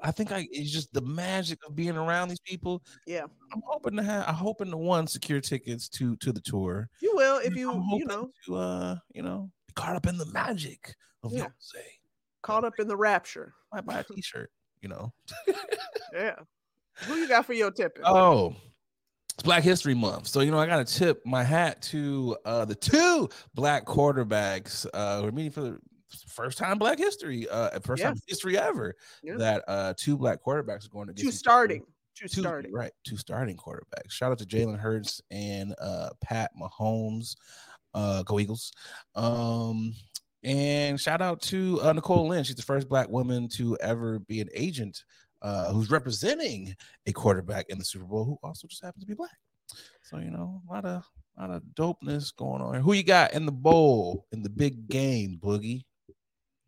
[0.02, 2.82] I think I it's just the magic of being around these people.
[3.06, 3.24] Yeah.
[3.52, 6.88] I'm hoping to have I'm hoping to one secure tickets to to the tour.
[7.00, 10.26] You will if you you know to uh you know be caught up in the
[10.26, 11.44] magic of Yeah.
[11.46, 11.82] Beyonce.
[12.46, 13.52] Caught up in the rapture.
[13.72, 15.12] Might buy a t-shirt, you know.
[16.12, 16.36] Yeah.
[17.06, 18.02] Who you got for your tipping?
[18.06, 18.54] Oh,
[19.34, 20.28] it's Black History Month.
[20.28, 24.86] So, you know, I got to tip my hat to uh, the two black quarterbacks
[24.94, 25.78] uh, who are meeting for the
[26.28, 28.08] first time Black history, uh, first Yeah.
[28.10, 29.34] time history ever Yeah.
[29.36, 31.82] that uh, two black quarterbacks are going to get Two starting.
[32.14, 32.72] Two Two, starting.
[32.72, 32.92] right?
[33.04, 34.10] Two starting quarterbacks.
[34.10, 37.36] Shout out to Jalen Hurts and uh, Pat Mahomes.
[37.92, 38.72] Uh, go Eagles.
[39.14, 39.92] Um,
[40.46, 42.44] and shout out to uh, Nicole Lynn.
[42.44, 45.02] She's the first black woman to ever be an agent
[45.42, 46.74] uh, who's representing
[47.06, 49.36] a quarterback in the Super Bowl who also just happens to be black.
[50.02, 51.04] So you know, a lot of
[51.36, 52.74] A lot of dopeness going on.
[52.74, 52.82] Here.
[52.82, 55.84] Who you got in the bowl in the big game, Boogie?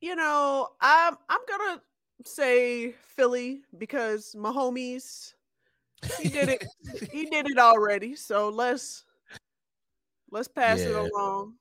[0.01, 1.81] You know, I'm I'm gonna
[2.25, 5.35] say Philly because Mahomes
[6.21, 6.65] he did it.
[7.13, 8.17] he did it already.
[8.17, 9.05] So let's
[10.31, 10.89] let's pass yeah.
[10.89, 11.55] it along.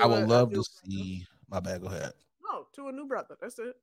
[0.00, 1.26] I would a, love a to see.
[1.52, 1.82] My bad.
[1.82, 2.12] Go ahead.
[2.42, 3.36] No, to a new brother.
[3.38, 3.76] That's it.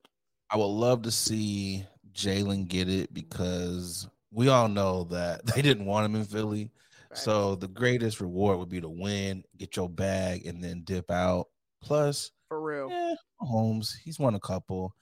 [0.49, 5.85] I would love to see Jalen get it because we all know that they didn't
[5.85, 6.71] want him in Philly.
[7.11, 7.17] Right.
[7.17, 11.47] So the greatest reward would be to win, get your bag, and then dip out.
[11.81, 14.95] Plus, for real, yeah, Mahomes, he's won a couple.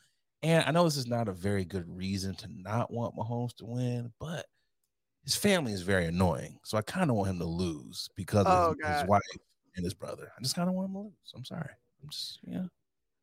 [0.44, 3.66] And I know this is not a very good reason to not want Mahomes to
[3.66, 4.46] win, but
[5.24, 6.60] his family is very annoying.
[6.64, 9.00] So I kind of want him to lose because oh, of God.
[9.00, 9.22] his wife
[9.76, 10.32] and his brother.
[10.38, 11.34] I just kind of want him to lose.
[11.36, 11.72] I'm sorry.
[12.10, 12.66] Just yeah.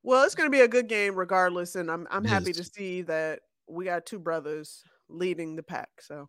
[0.03, 3.03] Well, it's going to be a good game regardless, and I'm I'm happy to see
[3.03, 5.89] that we got two brothers leading the pack.
[6.01, 6.29] So,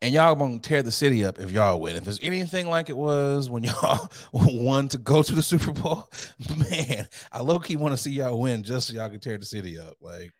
[0.00, 1.96] and y'all gonna tear the city up if y'all win.
[1.96, 6.10] If it's anything like it was when y'all won to go to the Super Bowl,
[6.70, 9.46] man, I low key want to see y'all win just so y'all can tear the
[9.46, 9.94] city up.
[10.00, 10.32] Like,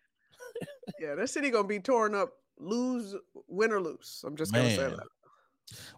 [0.99, 3.15] yeah, that city gonna be torn up lose,
[3.49, 4.23] win or lose.
[4.27, 4.63] I'm just Man.
[4.63, 5.07] gonna say that.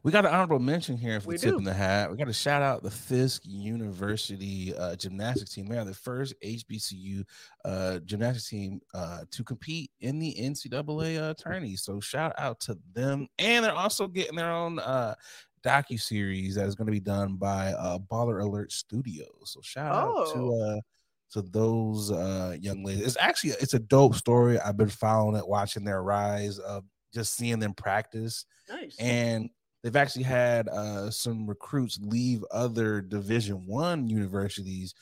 [0.03, 1.59] We got an honorable mention here for we tip do.
[1.59, 2.11] in the hat.
[2.11, 5.67] We got to shout out the Fisk University uh, gymnastics team.
[5.67, 7.25] They are the first HBCU
[7.65, 11.77] uh, gymnastics team uh, to compete in the NCAA uh, tourney.
[11.77, 15.15] So shout out to them, and they're also getting their own uh,
[15.65, 19.29] docu series that is going to be done by uh, Baller Alert Studios.
[19.45, 20.23] So shout oh.
[20.23, 20.77] out to oh.
[20.77, 20.81] uh,
[21.33, 23.07] to those uh, young ladies.
[23.07, 24.59] It's actually it's a dope story.
[24.61, 26.81] I've been following it, watching their rise, uh,
[27.13, 28.45] just seeing them practice.
[28.69, 28.97] Nice.
[28.99, 29.51] And
[29.85, 34.95] they've actually had uh, some recruits leave other Division One universities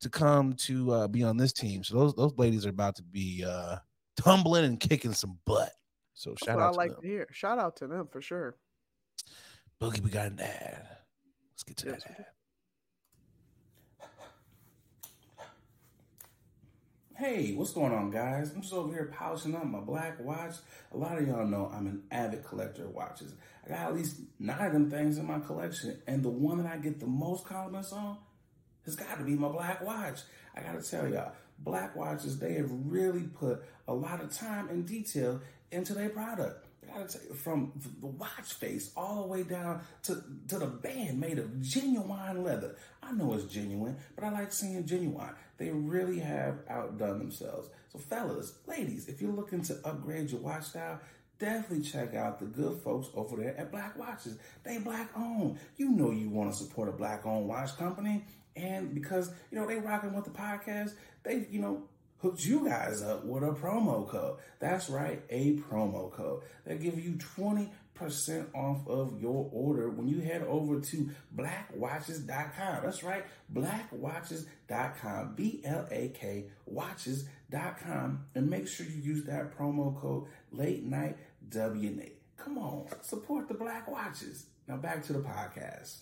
[0.00, 1.82] to come to uh, be on this team.
[1.84, 3.76] So those those ladies are about to be uh,
[4.16, 5.72] tumbling and kicking some butt.
[6.14, 6.74] So That's shout out.
[6.74, 7.02] I like them.
[7.02, 7.26] to hear.
[7.32, 8.56] Shout out to them for sure.
[9.82, 10.86] Boogie, we got an ad.
[11.52, 12.26] Let's get to yes, that ad.
[17.18, 18.52] Hey, what's going on, guys?
[18.54, 20.54] I'm just over here polishing up my black watch.
[20.92, 23.34] A lot of y'all know I'm an avid collector of watches.
[23.66, 26.72] I got at least nine of them things in my collection, and the one that
[26.72, 28.18] I get the most compliments on
[28.84, 30.20] has got to be my black watch.
[30.54, 34.68] I got to tell y'all, black watches, they have really put a lot of time
[34.68, 35.40] and detail
[35.72, 36.66] into their product.
[36.84, 40.66] I gotta tell you, from the watch face all the way down to, to the
[40.66, 42.76] band made of genuine leather.
[43.02, 45.34] I know it's genuine, but I like seeing genuine.
[45.58, 47.68] They really have outdone themselves.
[47.92, 51.00] So, fellas, ladies, if you're looking to upgrade your watch style,
[51.38, 54.38] definitely check out the good folks over there at Black Watches.
[54.64, 55.58] They black owned.
[55.76, 58.24] You know you want to support a black owned watch company.
[58.56, 60.92] And because, you know, they rocking with the podcast,
[61.22, 61.84] they, you know,
[62.18, 64.38] hooked you guys up with a promo code.
[64.58, 66.42] That's right, a promo code.
[66.66, 72.82] They give you 20 percent off of your order when you head over to blackwatches.com.
[72.82, 79.98] That's right, blackwatches.com, B L A K watches.com, and make sure you use that promo
[80.00, 81.16] code late night
[81.48, 82.12] WNA.
[82.36, 84.46] Come on, support the Black Watches.
[84.66, 85.98] Now back to the podcast.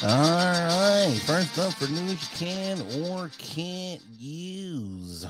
[0.00, 5.26] All right, first up for news you can or can't use.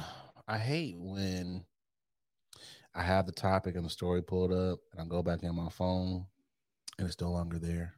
[0.47, 1.65] I hate when
[2.99, 5.69] I have the topic and the story pulled up, and I go back in my
[5.69, 6.27] phone,
[6.99, 7.95] and it's no longer there.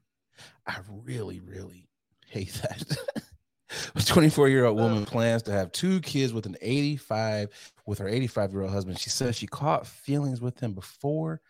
[0.67, 1.89] I really, really
[2.29, 2.99] hate that.
[3.95, 8.09] a 24 year old woman plans to have two kids with an 85 with her
[8.09, 8.99] 85 year old husband.
[8.99, 11.41] She says she caught feelings with him before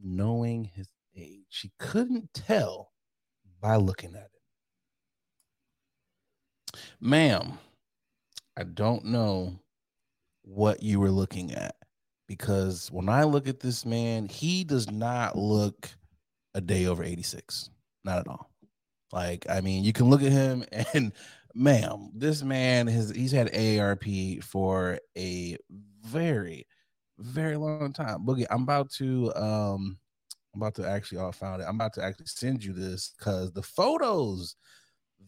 [0.00, 1.46] knowing his age.
[1.48, 2.92] She couldn't tell
[3.60, 4.30] by looking at
[6.74, 6.80] it.
[7.00, 7.58] Ma'am,
[8.56, 9.58] I don't know
[10.42, 11.74] what you were looking at
[12.30, 15.90] because when I look at this man, he does not look
[16.54, 17.70] a day over 86.
[18.04, 18.52] Not at all.
[19.10, 20.64] Like, I mean, you can look at him
[20.94, 21.12] and
[21.56, 25.56] ma'am, this man has he's had AARP for a
[26.04, 26.68] very,
[27.18, 28.24] very long time.
[28.24, 29.98] Boogie, I'm about to um
[30.54, 31.64] I'm about to actually all found it.
[31.68, 34.54] I'm about to actually send you this because the photos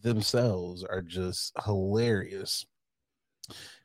[0.01, 2.65] themselves are just hilarious.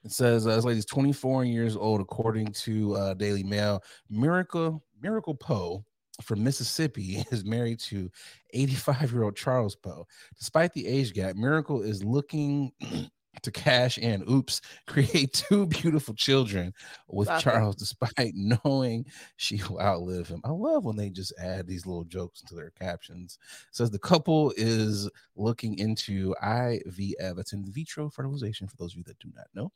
[0.04, 3.82] It says uh, this lady's 24 years old, according to uh, Daily Mail.
[4.08, 5.84] Miracle Miracle Poe
[6.22, 8.10] from Mississippi is married to
[8.52, 10.06] 85 year old Charles Poe.
[10.38, 12.72] Despite the age gap, Miracle is looking
[13.42, 16.72] to cash in, oops, create two beautiful children
[17.08, 18.32] with Charles, despite
[18.64, 19.06] knowing
[19.36, 20.40] she will outlive him.
[20.44, 23.38] I love when they just add these little jokes into their captions.
[23.68, 28.98] It says the couple is looking into IVF, that's in vitro fertilization, for those of
[28.98, 29.70] you that do not know.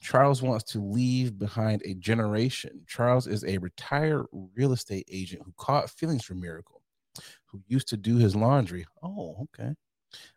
[0.00, 2.80] Charles wants to leave behind a generation.
[2.86, 4.24] Charles is a retired
[4.54, 6.82] real estate agent who caught feelings for Miracle.
[7.46, 8.86] who used to do his laundry.
[9.02, 9.74] Oh, okay.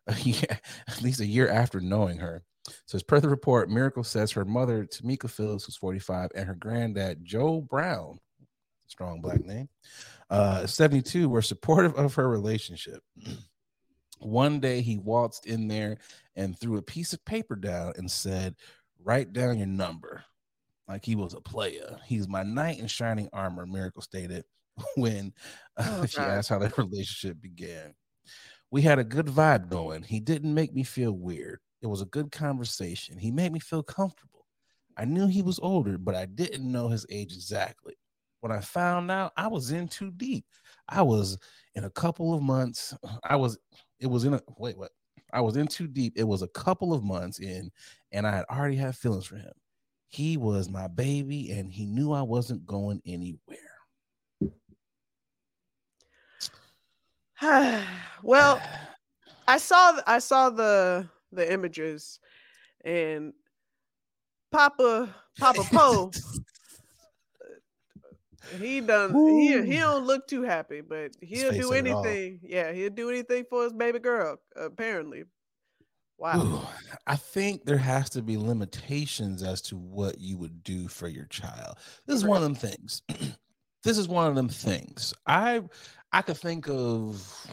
[0.20, 0.58] yeah,
[0.88, 2.44] at least a year after knowing her.
[2.86, 6.56] So, as per the report, Miracle says her mother, Tamika Phillips, was 45, and her
[6.56, 8.20] granddad, Joe Brown,
[8.88, 9.70] strong black name,
[10.30, 13.02] uh, 72, were supportive of her relationship.
[14.20, 15.98] One day he waltzed in there
[16.36, 18.56] and threw a piece of paper down and said,
[19.04, 20.24] Write down your number.
[20.88, 21.98] Like he was a player.
[22.06, 24.46] He's my knight in shining armor, Miracle stated
[24.96, 25.34] when
[25.78, 27.96] uh, oh, she asked how their relationship began.
[28.72, 30.04] We had a good vibe going.
[30.04, 31.60] He didn't make me feel weird.
[31.82, 33.18] It was a good conversation.
[33.18, 34.46] He made me feel comfortable.
[34.98, 37.96] I knew he was older, but I didn't know his age exactly.
[38.40, 40.46] When I found out, I was in too deep.
[40.88, 41.38] I was
[41.76, 42.96] in a couple of months.
[43.24, 43.58] I was,
[44.00, 44.92] it was in a, wait, what?
[45.34, 46.14] I was in too deep.
[46.16, 47.72] It was a couple of months in,
[48.12, 49.54] and I had already had feelings for him.
[50.10, 53.71] He was my baby, and he knew I wasn't going anywhere.
[58.24, 58.62] well,
[59.48, 62.20] I saw I saw the the images,
[62.86, 63.34] and
[64.52, 66.12] Papa Papa Poe.
[68.60, 72.40] he done he he don't look too happy, but he'll do anything.
[72.44, 74.38] Yeah, he'll do anything for his baby girl.
[74.56, 75.24] Apparently,
[76.18, 76.42] wow.
[76.42, 76.62] Ooh,
[77.08, 81.26] I think there has to be limitations as to what you would do for your
[81.26, 81.78] child.
[82.06, 83.02] This is one of them things.
[83.84, 85.14] this is one of them things.
[85.26, 85.64] I
[86.12, 87.48] I could think of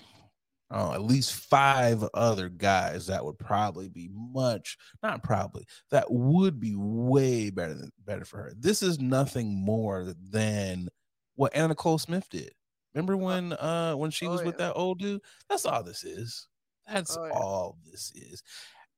[0.70, 6.60] oh, at least five other guys that would probably be much, not probably, that would
[6.60, 8.52] be way better than better for her.
[8.58, 10.88] This is nothing more than
[11.36, 12.52] what Anna Nicole Smith did.
[12.94, 14.46] Remember uh, when uh when she oh, was yeah.
[14.46, 15.20] with that old dude?
[15.48, 16.48] That's all this is.
[16.90, 17.32] That's oh, yeah.
[17.32, 18.42] all this is.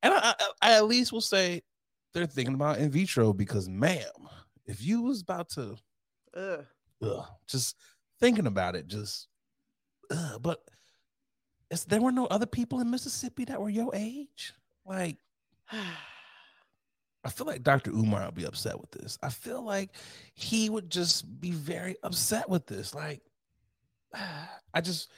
[0.03, 1.63] And I, I, I at least will say
[2.15, 4.01] they're thinking about in vitro because ma'am,
[4.67, 5.77] if you was about to
[6.37, 6.59] uh.
[7.03, 7.77] Ugh, just
[8.21, 9.29] thinking about it, just
[10.11, 10.63] ugh, but
[11.87, 14.53] there were no other people in Mississippi that were your age?
[14.85, 15.19] Like,
[15.73, 17.91] I feel like Dr.
[17.91, 19.19] Umar will be upset with this.
[19.23, 19.91] I feel like
[20.35, 22.95] he would just be very upset with this.
[22.95, 23.21] Like,
[24.75, 25.11] I just,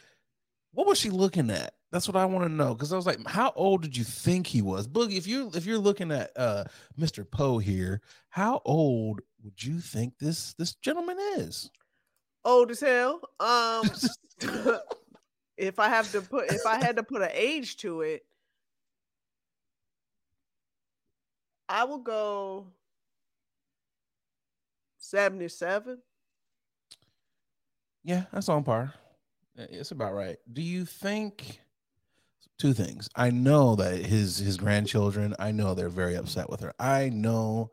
[0.73, 1.75] what was she looking at?
[1.93, 2.75] That's what I want to know.
[2.75, 4.89] Because I was like, how old did you think he was?
[4.89, 6.65] Boogie, if you if you're looking at uh
[6.99, 7.31] Mr.
[7.31, 11.71] Poe here, how old would you think this this gentleman is?
[12.45, 13.21] Old as hell.
[13.41, 13.91] Um
[15.57, 18.25] if I have to put if I had to put an age to it,
[21.69, 22.67] I will go
[24.99, 25.99] 77.
[28.05, 28.95] Yeah, that's on par.
[29.57, 30.39] It's about right.
[30.53, 31.61] Do you think
[32.59, 33.09] two things?
[33.15, 36.73] I know that his his grandchildren, I know they're very upset with her.
[36.79, 37.71] I know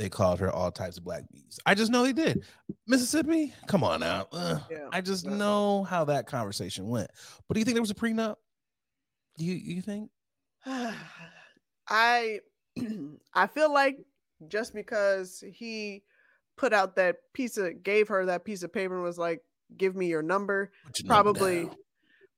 [0.00, 1.60] they called her all types of black bees.
[1.66, 2.42] I just know they did.
[2.86, 4.28] Mississippi, come on now.
[4.32, 7.10] Yeah, I just know how that conversation went.
[7.46, 8.36] But do you think there was a prenup?
[9.36, 10.10] Do you you think?
[10.66, 12.40] I
[13.34, 13.98] I feel like
[14.48, 16.02] just because he
[16.56, 19.42] put out that piece of gave her that piece of paper and was like,
[19.76, 21.76] give me your number, your probably number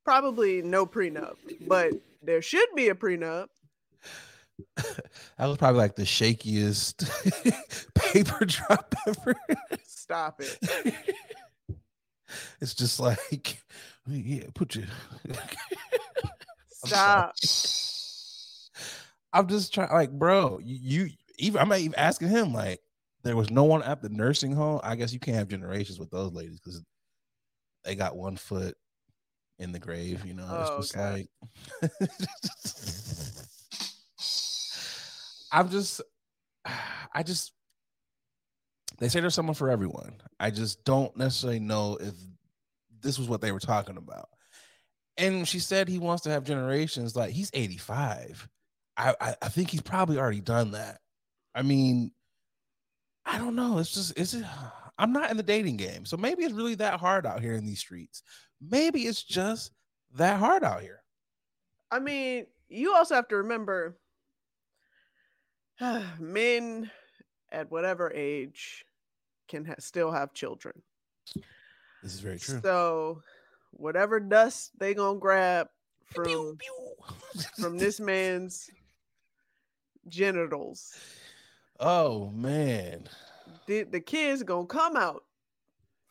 [0.04, 1.36] probably no prenup.
[1.68, 1.92] But
[2.22, 3.46] there should be a prenup
[4.76, 7.08] that was probably like the shakiest
[7.94, 9.34] paper drop ever.
[9.86, 10.58] Stop it.
[12.60, 13.62] it's just like,
[14.06, 14.86] yeah, put your.
[16.84, 17.34] Stop.
[19.32, 22.80] I'm just trying, like, bro, you, you even I'm not even asking him, like,
[23.22, 24.80] there was no one at the nursing home.
[24.82, 26.82] I guess you can't have generations with those ladies because
[27.84, 28.76] they got one foot
[29.58, 30.46] in the grave, you know.
[30.48, 31.26] Oh, it's just okay.
[31.82, 31.90] like
[35.52, 36.00] I'm just,
[37.14, 37.52] I just,
[38.98, 40.14] they say there's someone for everyone.
[40.40, 42.14] I just don't necessarily know if
[43.00, 44.28] this was what they were talking about.
[45.16, 47.14] And she said he wants to have generations.
[47.14, 48.48] Like he's 85.
[48.96, 50.98] I, I, I think he's probably already done that.
[51.54, 52.12] I mean,
[53.24, 53.78] I don't know.
[53.78, 54.32] It's just, it's.
[54.32, 54.44] Just,
[54.98, 57.64] I'm not in the dating game, so maybe it's really that hard out here in
[57.64, 58.22] these streets.
[58.60, 59.72] Maybe it's just
[60.14, 61.02] that hard out here.
[61.90, 63.98] I mean, you also have to remember
[66.18, 66.90] men
[67.50, 68.84] at whatever age
[69.48, 70.82] can ha- still have children.
[72.02, 72.60] This is very true.
[72.62, 73.22] So,
[73.72, 75.68] whatever dust they gonna grab
[76.06, 77.42] from pew, pew.
[77.58, 78.70] from this man's
[80.08, 80.94] genitals.
[81.78, 83.08] Oh man,
[83.66, 85.24] the the kids gonna come out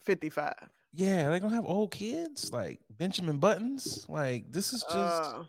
[0.03, 0.69] fifty five.
[0.93, 4.05] Yeah, they gonna have old kids like Benjamin Buttons.
[4.09, 4.95] Like this is just.
[4.95, 5.43] Uh,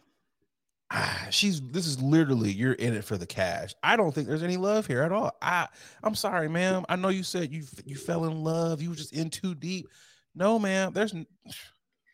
[0.95, 3.74] Ah, she's this is literally you're in it for the cash.
[3.82, 5.32] I don't think there's any love here at all.
[5.40, 5.68] I
[6.03, 6.84] I'm sorry, ma'am.
[6.88, 8.82] I know you said you you fell in love.
[8.82, 9.88] You were just in too deep.
[10.34, 10.93] No, ma'am.
[10.93, 11.14] There's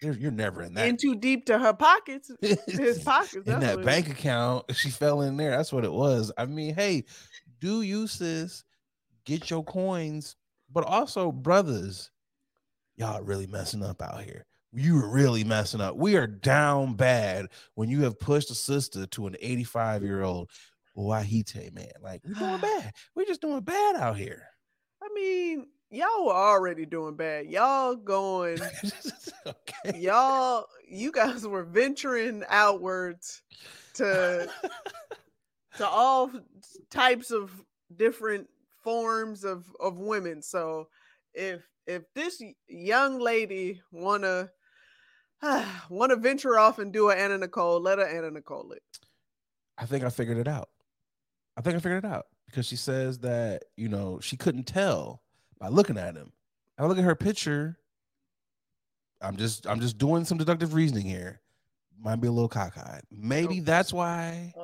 [0.00, 0.86] You're, you're never in that.
[0.86, 2.30] In too deep to her pockets.
[2.40, 3.34] His pockets.
[3.34, 4.64] in that what it bank account.
[4.76, 5.50] She fell in there.
[5.50, 6.30] That's what it was.
[6.38, 7.04] I mean, hey,
[7.60, 8.62] do you, sis,
[9.24, 10.36] get your coins,
[10.70, 12.10] but also, brothers,
[12.96, 14.46] y'all really messing up out here.
[14.78, 15.96] You are really messing up.
[15.96, 20.50] We are down bad when you have pushed a sister to an 85 year old
[20.96, 21.90] Wahite man.
[22.00, 22.92] Like, we're doing bad.
[23.16, 24.46] We're just doing bad out here.
[25.02, 27.46] I mean, y'all were already doing bad.
[27.46, 28.60] Y'all going,
[29.46, 29.98] okay.
[29.98, 33.42] y'all, you guys were venturing outwards
[33.94, 34.48] to
[35.76, 36.30] to all
[36.88, 37.50] types of
[37.96, 38.46] different
[38.84, 40.40] forms of of women.
[40.40, 40.86] So
[41.34, 44.50] if if this young lady wanna
[45.90, 48.82] wanna venture off and do an Anna Nicole, let her Anna Nicole it.
[49.76, 50.68] I think I figured it out.
[51.56, 55.22] I think I figured it out because she says that you know she couldn't tell
[55.58, 56.32] by looking at him.
[56.78, 57.78] I look at her picture.
[59.20, 61.40] I'm just I'm just doing some deductive reasoning here.
[62.00, 63.02] Might be a little cockeyed.
[63.10, 63.64] Maybe Oh.
[63.64, 64.54] that's why.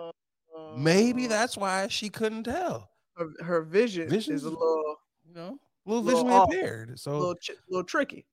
[0.77, 2.91] Maybe Uh, that's why she couldn't tell.
[3.17, 4.97] her, her vision Vision's- is a little
[5.27, 6.53] You know, a little Little visually off.
[6.53, 6.99] impaired.
[7.01, 8.27] So little ch- little tricky.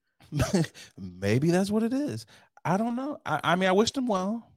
[0.97, 2.25] Maybe that's what it is.
[2.63, 3.17] I don't know.
[3.25, 4.47] I, I mean, I wished him well.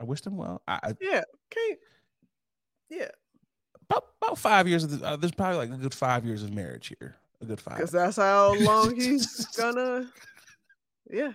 [0.00, 0.62] I wished him well.
[0.66, 1.78] I, I Yeah, can't.
[2.90, 3.08] Yeah,
[3.88, 6.52] about, about five years of the, uh, there's probably like a good five years of
[6.52, 7.16] marriage here.
[7.40, 7.76] A good five.
[7.76, 10.08] because that's how long he's gonna.
[11.10, 11.32] Yeah,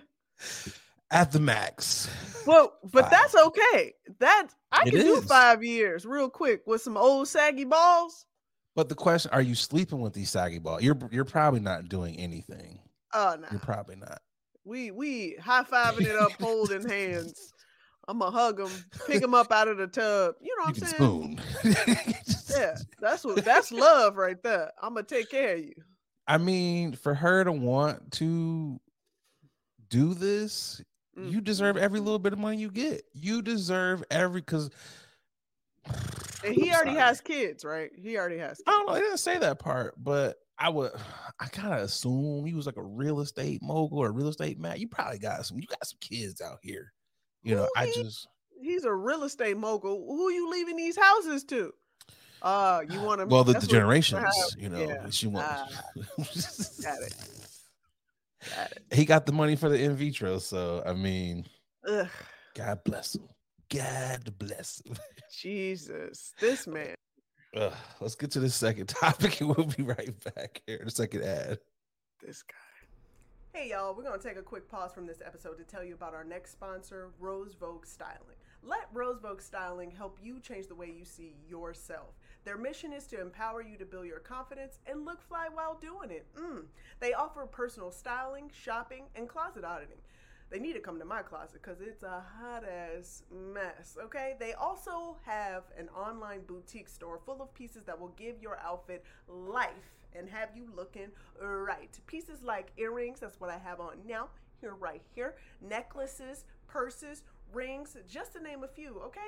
[1.10, 2.08] at the max.
[2.46, 3.10] well, but Five.
[3.10, 3.92] that's okay.
[4.20, 8.26] That I It can do five years real quick with some old saggy balls.
[8.74, 10.82] But the question: Are you sleeping with these saggy balls?
[10.82, 12.80] You're you're probably not doing anything.
[13.12, 14.20] Oh no, You're probably not.
[14.64, 17.52] we we high fiving it up, holding hands.
[18.08, 18.70] I'm gonna hug him,
[19.06, 20.34] pick him up out of the tub.
[20.40, 21.38] You know what can I'm saying?
[21.64, 22.14] spoon.
[22.58, 24.72] Yeah, that's what that's love right there.
[24.82, 25.72] I'm gonna take care of you.
[26.26, 28.78] I mean, for her to want to
[29.88, 30.82] do this,
[31.16, 32.06] you deserve every mm-hmm.
[32.06, 33.04] little bit of money you get.
[33.14, 34.70] You deserve every because.
[36.44, 37.92] And he already has kids, right?
[37.96, 38.56] He already has.
[38.56, 38.64] Kids.
[38.66, 38.94] I don't know.
[38.94, 40.92] They didn't say that part, but I would.
[41.40, 44.78] I kind of assume he was like a real estate mogul or real estate man.
[44.78, 45.58] You probably got some.
[45.58, 46.92] You got some kids out here.
[47.42, 48.28] You know, I Who just.
[48.60, 50.06] He's a real estate mogul.
[50.06, 51.72] Who you leaving these houses to?
[52.42, 53.26] Uh, you want to?
[53.26, 54.24] Well, the, the generations,
[54.56, 55.10] you know, yeah.
[55.10, 55.74] she wants.
[56.82, 57.12] got it.
[58.54, 58.82] Got it.
[58.92, 61.46] he got the money for the in vitro, so I mean,
[61.88, 62.08] Ugh,
[62.54, 63.28] God bless him.
[63.68, 64.94] God bless him.
[65.40, 66.94] Jesus, this man.
[67.54, 70.76] Ugh, let's get to the second topic, and we'll be right back here.
[70.78, 71.58] In the second ad.
[72.24, 72.54] This guy.
[73.52, 75.92] Hey y'all, we're going to take a quick pause from this episode to tell you
[75.92, 78.38] about our next sponsor, Rose Vogue Styling.
[78.62, 82.14] Let Rose Vogue Styling help you change the way you see yourself.
[82.44, 86.10] Their mission is to empower you to build your confidence and look fly while doing
[86.10, 86.26] it.
[86.34, 86.64] Mm.
[87.00, 89.98] They offer personal styling, shopping, and closet auditing.
[90.52, 94.34] They need to come to my closet because it's a hot ass mess, okay?
[94.38, 99.02] They also have an online boutique store full of pieces that will give your outfit
[99.26, 101.08] life and have you looking
[101.40, 101.98] right.
[102.06, 104.28] Pieces like earrings, that's what I have on now,
[104.60, 107.22] here, right here, necklaces, purses,
[107.54, 109.20] rings, just to name a few, okay?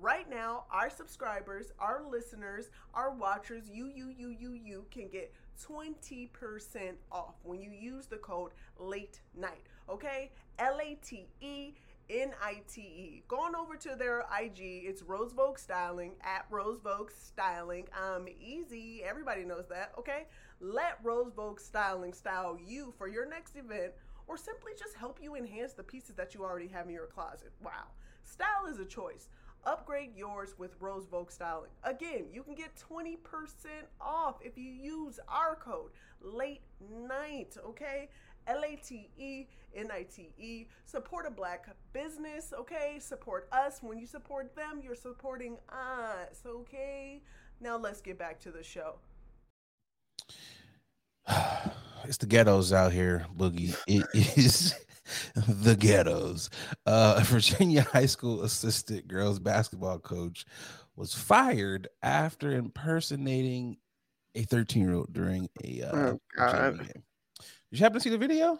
[0.00, 5.32] Right now, our subscribers, our listeners, our watchers, you, you, you, you, you can get
[5.62, 6.28] 20%
[7.12, 10.30] off when you use the code late night, okay?
[10.58, 11.74] L A T E
[12.10, 13.22] N I T E.
[13.28, 17.86] Going over to their IG, it's Rose Vogue Styling at Rose Vogue Styling.
[17.96, 19.02] Um, easy.
[19.04, 20.26] Everybody knows that, okay?
[20.60, 23.92] Let Rose Vogue Styling style you for your next event
[24.26, 27.52] or simply just help you enhance the pieces that you already have in your closet.
[27.62, 27.88] Wow.
[28.24, 29.28] Style is a choice.
[29.64, 31.70] Upgrade yours with Rose Vogue Styling.
[31.84, 33.16] Again, you can get 20%
[34.00, 35.90] off if you use our code
[36.22, 36.62] late
[37.08, 38.08] night, okay?
[38.46, 40.66] L A T E N I T E.
[40.84, 42.98] Support a black business, okay?
[43.00, 43.78] Support us.
[43.82, 47.22] When you support them, you're supporting us, okay?
[47.60, 48.96] Now let's get back to the show.
[52.04, 53.76] it's the ghettos out here, Boogie.
[53.86, 54.06] It
[54.36, 54.74] is
[55.34, 56.50] the ghettos.
[56.86, 60.44] Uh, a Virginia high school assistant girls basketball coach
[60.96, 63.76] was fired after impersonating
[64.34, 66.78] a 13 year old during a uh, Oh, God.
[66.78, 67.02] game.
[67.70, 68.58] Did you happen to see the video?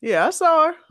[0.00, 0.74] Yeah, I saw her.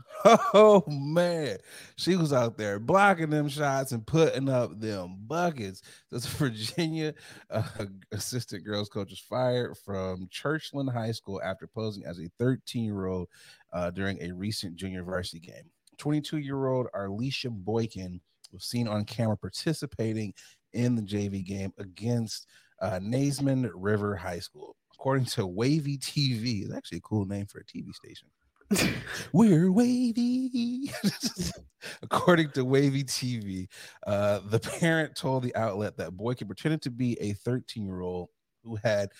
[0.52, 1.56] Oh man,
[1.96, 5.80] she was out there blocking them shots and putting up them buckets.
[6.10, 7.14] This Virginia
[7.48, 7.62] uh,
[8.12, 13.06] assistant girls coach was fired from Churchland High School after posing as a 13 year
[13.06, 13.28] old
[13.72, 15.70] uh, during a recent junior varsity game.
[15.96, 18.20] 22 year old Arlisha Boykin
[18.52, 20.34] was seen on camera participating
[20.74, 22.46] in the JV game against
[22.82, 24.76] uh, Nansemond River High School.
[24.94, 28.28] According to Wavy TV, it's actually a cool name for a TV station.
[29.32, 30.90] We're wavy.
[32.02, 33.68] According to Wavy TV,
[34.06, 38.28] uh, the parent told the outlet that Boykin pretended to be a 13 year old
[38.62, 39.10] who had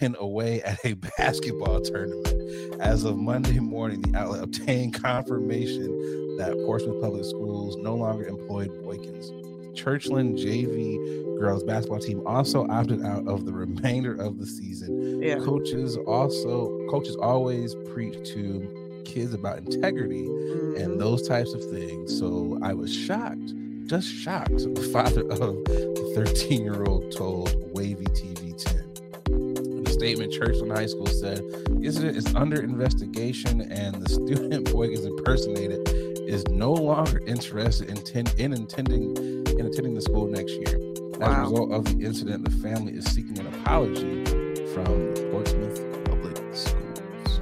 [0.00, 2.80] been away at a basketball tournament.
[2.80, 8.70] As of Monday morning, the outlet obtained confirmation that Portsmouth Public Schools no longer employed
[8.82, 9.30] Boykins.
[9.74, 15.22] Churchland JV girls basketball team also opted out of the remainder of the season.
[15.22, 15.36] Yeah.
[15.36, 20.98] Coaches also coaches always preach to kids about integrity and mm-hmm.
[20.98, 22.16] those types of things.
[22.18, 23.54] So I was shocked,
[23.86, 24.50] just shocked.
[24.50, 28.78] The father of the 13 year old told Wavy TV 10.
[29.26, 31.42] In a statement, Churchland High School said,
[31.82, 35.88] incident is under investigation and the student boy is impersonated
[36.28, 39.16] is no longer interested in, ten- in attending
[39.58, 40.78] in attending the school next year.
[41.20, 44.24] As a result of the incident, the family is seeking an apology
[44.72, 47.40] from Portsmouth Public Schools.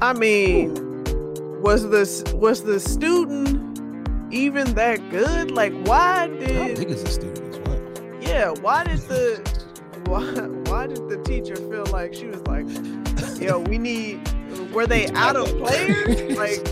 [0.00, 0.87] I mean,
[1.60, 3.78] was this was the student
[4.32, 5.50] even that good?
[5.50, 6.78] Like, why did?
[6.78, 7.80] big is the student as well?
[8.20, 9.40] Yeah, why did the
[10.06, 10.22] why
[10.70, 12.66] why did the teacher feel like she was like,
[13.40, 14.20] yo, we need?
[14.72, 16.36] Were they out of players?
[16.36, 16.58] Like,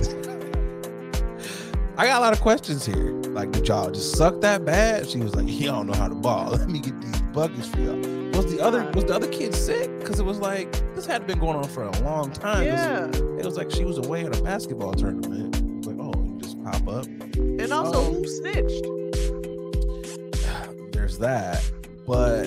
[1.99, 3.13] I got a lot of questions here.
[3.31, 5.09] Like, did y'all just suck that bad?
[5.09, 6.51] She was like, "You don't know how to ball.
[6.53, 9.91] Let me get these buckets for y'all." Was the other was the other kid sick?
[9.99, 12.65] Because it was like this had been going on for a long time.
[12.67, 13.07] yeah,
[13.39, 15.87] It was like she was away at a basketball tournament.
[15.87, 17.07] Like, oh, you just pop up.
[17.37, 18.85] and also Um, who snitched?
[20.93, 21.65] There's that.
[22.07, 22.47] But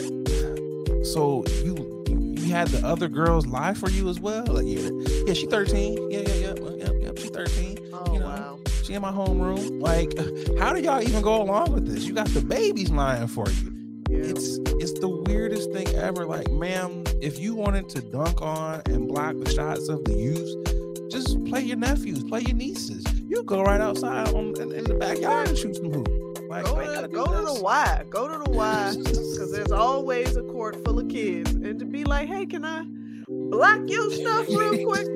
[1.05, 4.45] so you you, you had the other girls lie for you as well?
[4.45, 4.89] Like, yeah,
[5.25, 6.11] yeah, she 13.
[6.11, 7.79] Yeah, yeah, yeah, yeah, yeah, she 13.
[7.93, 8.59] Oh you know, wow.
[8.83, 9.81] She in my homeroom.
[9.81, 10.13] Like,
[10.59, 12.03] how do y'all even go along with this?
[12.05, 13.78] You got the babies lying for you.
[14.11, 16.25] It's it's the weirdest thing ever.
[16.25, 21.09] Like, ma'am, if you wanted to dunk on and block the shots of the youth,
[21.11, 23.03] just play your nephews, play your nieces.
[23.27, 26.07] You go right outside on, in, in the backyard and shoot some hoop.
[26.49, 28.03] Like, Go to, go to the Y.
[28.09, 28.95] Go to the Y.
[29.39, 31.51] Because there's always a court full of kids.
[31.51, 32.83] And to be like, hey, can I
[33.27, 35.07] block your stuff real quick?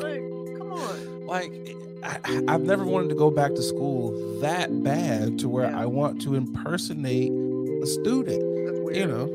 [0.00, 0.22] like,
[0.58, 1.26] come on.
[1.26, 1.52] like
[2.02, 5.80] I, I've never wanted to go back to school that bad to where Yeah.
[5.80, 7.32] I want to impersonate
[7.82, 8.42] a student.
[8.94, 9.28] You know,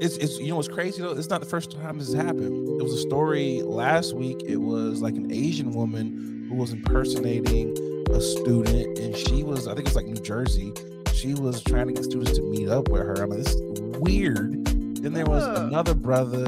[0.00, 1.12] it's it's you know what's crazy though.
[1.12, 2.80] It's not the first time this has happened.
[2.80, 4.42] It was a story last week.
[4.46, 7.76] It was like an Asian woman who was impersonating
[8.10, 10.72] a student, and she was I think it's like New Jersey.
[11.12, 13.14] She was trying to get students to meet up with her.
[13.22, 14.64] I'm like, this is weird.
[15.02, 16.44] Then there was another brother.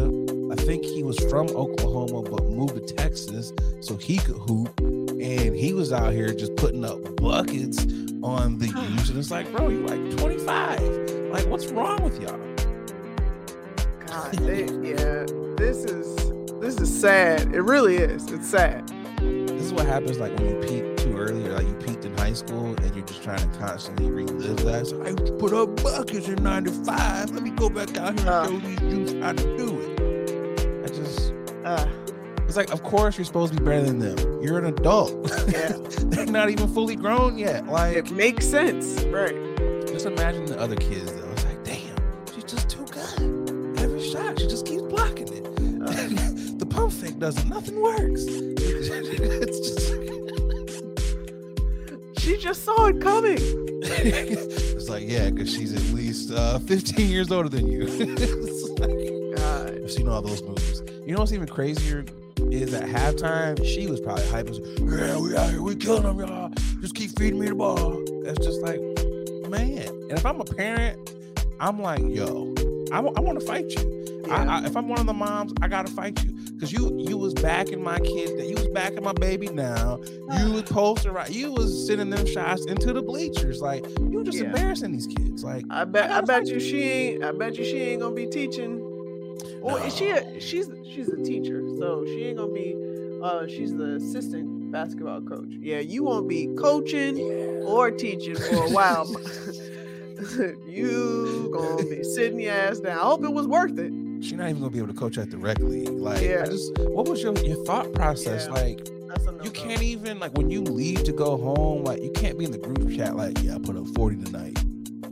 [0.50, 4.78] I think he was from Oklahoma but moved to Texas so he could hoop.
[4.80, 7.84] And he was out here just putting up buckets
[8.22, 9.08] on the youth.
[9.10, 10.80] And it's like, bro, you like 25.
[11.30, 12.38] Like, what's wrong with y'all?
[14.06, 15.26] God, they, yeah.
[15.56, 16.16] This is
[16.60, 17.54] this is sad.
[17.54, 18.30] It really is.
[18.30, 18.86] It's sad.
[19.18, 22.16] This is what happens like when you peak too early or like you peaked in
[22.18, 24.86] high school and you're just trying to constantly relive that.
[24.86, 27.30] So I used to put up buckets in 95.
[27.30, 28.46] Let me go back out here and Uh.
[28.48, 30.84] show these dudes how to do it.
[30.84, 31.32] I just
[31.64, 31.86] Uh,
[32.52, 34.42] it's like of course you're supposed to be better than them.
[34.42, 35.10] You're an adult.
[35.48, 35.72] yeah.
[36.00, 37.66] They're not even fully grown yet.
[37.66, 39.02] Like it makes sense.
[39.04, 39.34] Right.
[39.86, 41.30] Just imagine the other kids though.
[41.30, 41.96] It's like, damn,
[42.34, 43.78] she's just too good.
[43.80, 45.44] Every shot, she just keeps blocking it.
[46.58, 47.48] the pump fake doesn't.
[47.48, 48.24] Nothing works.
[48.28, 49.92] it's just.
[52.22, 53.38] She just saw it coming.
[53.40, 57.86] it's like, yeah, because she's at least uh, 15 years older than you.
[57.88, 59.82] It's like, God.
[59.84, 60.82] I've seen all those movies.
[61.06, 62.04] You know what's even crazier
[62.54, 64.58] is at halftime, she was probably hyping.
[64.80, 66.50] Yeah, we out here, we killing them, y'all.
[66.80, 68.02] Just keep feeding me the ball.
[68.24, 68.80] That's just like,
[69.50, 69.88] man.
[69.88, 70.98] And if I'm a parent,
[71.60, 72.54] I'm like, yo,
[72.92, 74.22] I want to fight you.
[74.26, 74.60] Yeah.
[74.60, 77.34] I, if I'm one of the moms, I gotta fight you because you you was
[77.34, 79.98] backing my kid, you was backing my baby now.
[80.38, 83.60] You was posting right, you was sending them shots into the bleachers.
[83.60, 84.44] Like you were just Yeah.
[84.44, 85.42] embarrassing these kids.
[85.42, 88.14] Like I bet I gotta bet you she ain't I bet you she ain't gonna
[88.14, 88.81] be teaching.
[89.84, 92.76] Is she a, she's she's a teacher, so she ain't gonna be
[93.22, 95.48] uh she's the assistant basketball coach.
[95.50, 97.18] Yeah, you won't be coaching
[97.64, 99.06] or teaching for a while.
[100.66, 102.98] you gonna be sitting your ass down.
[102.98, 103.92] I hope it was worth it.
[104.22, 105.88] she's not even gonna be able to coach at the rec league.
[105.88, 106.44] Like, Yeah.
[106.44, 108.46] just what was your your thought process?
[108.46, 108.52] Yeah.
[108.52, 108.88] Like,
[109.42, 112.52] you can't even like when you leave to go home, like you can't be in
[112.52, 113.16] the group chat.
[113.16, 114.56] Like, yeah, I put up forty tonight.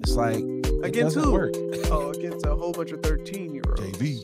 [0.03, 0.45] It's like
[0.83, 1.33] Against who?
[1.33, 1.53] work.
[1.91, 3.83] Oh, against a whole bunch of thirteen year olds.
[3.83, 4.21] JV.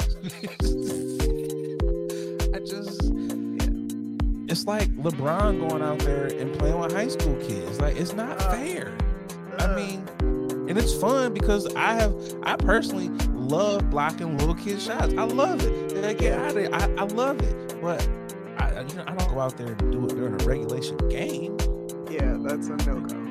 [2.54, 3.00] I just,
[4.50, 7.80] it's like LeBron going out there and playing with high school kids.
[7.80, 8.96] Like, it's not Uh, fair.
[9.58, 10.06] I mean,
[10.68, 15.12] and it's fun because I have, I personally love blocking little kid shots.
[15.16, 15.90] I love it.
[16.02, 16.72] They get out of it.
[16.72, 17.80] I, I love it.
[17.82, 18.08] But
[18.58, 20.96] I, I you know, I don't go out there and do it during a regulation
[21.08, 21.56] game.
[22.10, 23.22] Yeah, that's a no go.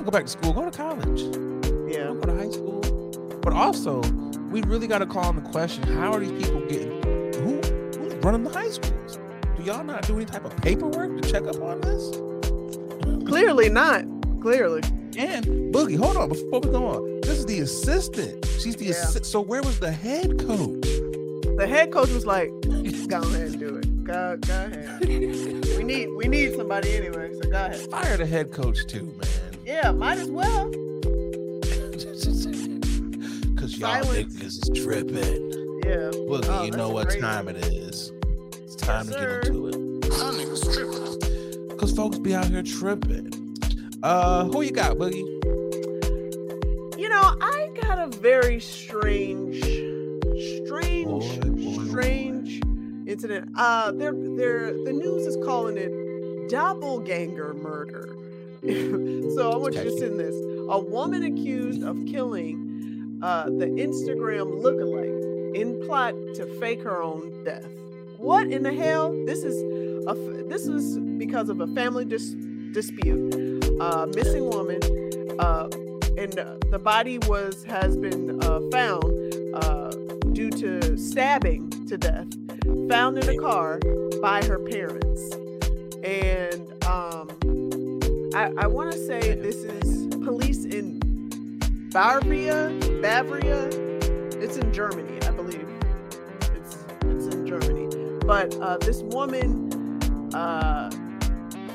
[0.00, 1.20] Want to go back to school, go to college.
[1.92, 2.14] Yeah.
[2.14, 2.80] Go to high school.
[3.42, 4.00] But also,
[4.50, 7.02] we really got to call on the question: How are these people getting?
[7.42, 7.60] Who
[7.98, 9.18] who's running the high schools?
[9.56, 12.16] Do y'all not do any type of paperwork to check up on this?
[13.28, 14.04] Clearly not.
[14.40, 14.82] Clearly.
[15.18, 15.44] And
[15.74, 17.20] Boogie, hold on before we go on.
[17.22, 18.44] This is the assistant.
[18.60, 18.90] She's the Yeah.
[18.92, 19.26] assistant.
[19.26, 20.82] So where was the head coach?
[21.58, 22.48] The head coach was like,
[23.08, 24.04] go ahead and do it.
[24.04, 25.00] Go, go ahead.
[25.80, 27.76] We need we need somebody anyway, so go ahead.
[27.90, 29.39] Fire the head coach too, man.
[29.70, 30.68] Yeah, might as well.
[33.56, 34.34] Cause y'all Silence.
[34.34, 35.52] niggas is tripping.
[35.84, 36.10] Yeah.
[36.26, 38.10] Boogie, Oh, you know what great time it is.
[38.64, 39.40] It's time Yes, to sir.
[39.42, 39.74] get into it.
[40.06, 41.78] Y'all niggas tripping.
[41.78, 43.30] Cause folks be out here tripping.
[44.02, 45.24] Uh who you got, Boogie?
[46.98, 49.60] You know, I got a very strange,
[50.66, 52.60] strange, Boy, boy, strange
[53.06, 53.50] incident.
[53.56, 55.92] Uh, they're, they're, the news is calling it
[56.50, 58.16] doppelganger murder.
[59.34, 60.34] so I want you to send this.
[60.68, 67.44] A woman accused of killing uh, the Instagram lookalike in plot to fake her own
[67.44, 67.66] death.
[68.18, 69.12] What in the hell?
[69.24, 69.56] This is
[70.06, 72.36] a f- this was because of a family dis-
[72.72, 73.34] dispute.
[73.80, 74.80] Uh, missing woman.
[75.38, 75.68] Uh,
[76.18, 79.04] and uh, the body was has been uh, found
[79.54, 79.90] uh,
[80.32, 82.26] due to stabbing to death,
[82.90, 83.80] found in a car
[84.20, 85.32] by her parents,
[86.04, 87.28] and um,
[88.32, 91.00] I, I want to say this is police in
[91.92, 92.70] Bavaria,
[93.02, 93.66] Bavaria.
[94.38, 95.68] It's in Germany, I believe.
[96.54, 97.88] It's it's in Germany,
[98.24, 99.72] but uh, this woman,
[100.32, 100.90] uh,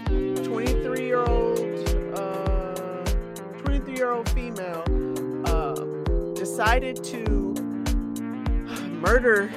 [0.05, 1.59] 23 year old.
[2.17, 3.03] Uh,
[3.59, 4.83] 23 year old female
[5.47, 5.73] uh,
[6.35, 7.53] decided to
[9.01, 9.51] murder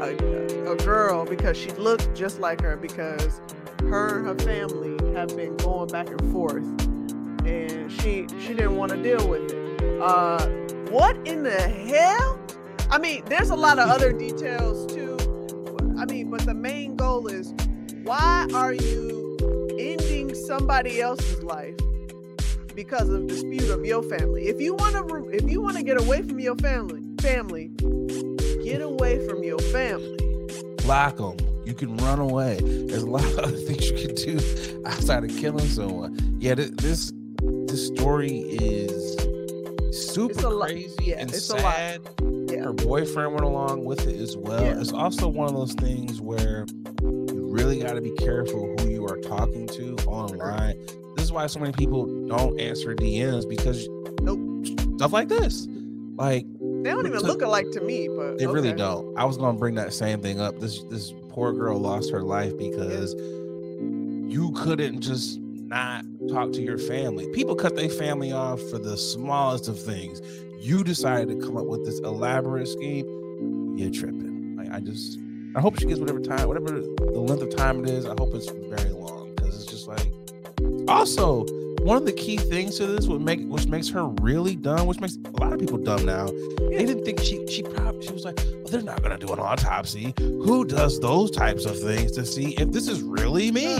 [0.00, 3.40] a, a girl because she looked just like her because
[3.88, 6.64] her and her family have been going back and forth
[7.46, 10.46] and she she didn't want to deal with it uh
[10.90, 12.38] what in the hell
[12.90, 15.16] i mean there's a lot of other details too
[15.98, 17.54] i mean but the main goal is
[18.02, 19.36] why are you
[19.78, 21.74] ending somebody else's life
[22.78, 24.46] because of dispute of your family.
[24.46, 27.72] If you want to, if you want to get away from your family, family,
[28.62, 30.16] get away from your family.
[30.84, 31.47] Block them.
[31.68, 32.58] You can run away.
[32.62, 36.16] There's a lot of other things you can do outside of killing someone.
[36.40, 37.12] Yeah, th- this
[37.66, 39.14] this story is
[39.92, 41.62] super It's a lot- crazy yeah, and it's a lot.
[41.74, 42.00] sad.
[42.48, 42.62] Yeah.
[42.64, 44.62] Her boyfriend went along with it as well.
[44.64, 44.80] Yeah.
[44.80, 46.64] It's also one of those things where
[47.02, 50.78] you really got to be careful who you are talking to online.
[51.16, 53.86] This is why so many people don't answer DMs because
[54.22, 54.40] Nope.
[54.96, 55.66] stuff like this.
[56.16, 56.46] Like
[56.82, 59.16] They don't even look alike to me, but they really don't.
[59.18, 60.60] I was gonna bring that same thing up.
[60.60, 66.78] This this poor girl lost her life because you couldn't just not talk to your
[66.78, 67.28] family.
[67.32, 70.20] People cut their family off for the smallest of things.
[70.58, 73.76] You decided to come up with this elaborate scheme.
[73.76, 74.56] You're tripping.
[74.56, 75.18] Like I just,
[75.54, 78.06] I hope she gets whatever time, whatever the length of time it is.
[78.06, 80.06] I hope it's very long because it's just like.
[80.88, 81.44] Also,
[81.80, 85.00] one of the key things to this, what make which makes her really dumb, which
[85.00, 88.24] makes a lot of people dumb now, they didn't think she she probably she was
[88.24, 90.14] like, well, they're not gonna do an autopsy.
[90.18, 93.78] Who does those types of things to see if this is really me?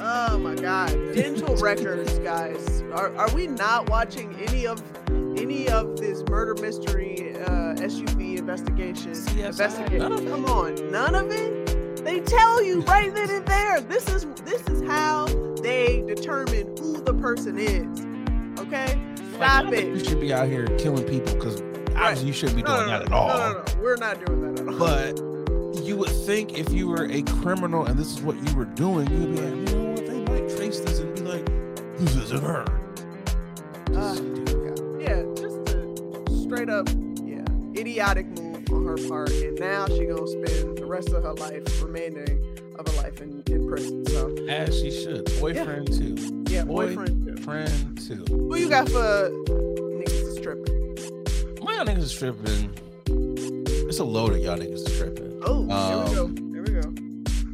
[0.00, 0.90] Oh my god.
[1.14, 2.82] Dental records, guys.
[2.92, 4.80] Are, are we not watching any of
[5.36, 9.12] any of this murder mystery uh SVU investigation?
[9.12, 9.98] CSI, Investigate.
[9.98, 10.24] none of.
[10.26, 11.57] Come on, none of it?
[12.08, 13.82] They tell you right then and there.
[13.82, 15.26] This is this is how
[15.60, 18.00] they determine who the person is.
[18.60, 18.98] Okay?
[19.34, 21.60] Stop I don't You should be out here killing people because
[21.94, 23.28] obviously you shouldn't be No, doing no, that at all.
[23.28, 23.82] No, no, no.
[23.82, 24.78] We're not doing that at all.
[24.78, 28.64] But you would think if you were a criminal and this is what you were
[28.64, 30.06] doing, you'd be like, you know what?
[30.06, 31.44] They might trace this and be like,
[31.98, 32.62] this isn't her.
[33.94, 34.16] Uh,
[34.98, 36.88] yeah, just a straight up,
[37.22, 37.44] yeah,
[37.78, 41.82] idiotic move on her part, and now she gonna spend the rest of her life,
[41.82, 42.44] remaining
[42.78, 44.04] of her life in, in prison.
[44.06, 45.24] So As she should.
[45.40, 46.44] Boyfriend too.
[46.52, 47.98] yeah, Boy- boyfriend.
[47.98, 48.24] too.
[48.24, 48.24] Too.
[48.48, 50.94] Who you got for niggas is tripping?
[51.64, 52.72] My y'all niggas is tripping.
[53.88, 55.40] It's a load of y'all niggas is tripping.
[55.44, 56.52] Oh, here Um, we go.
[56.52, 56.90] Here we go.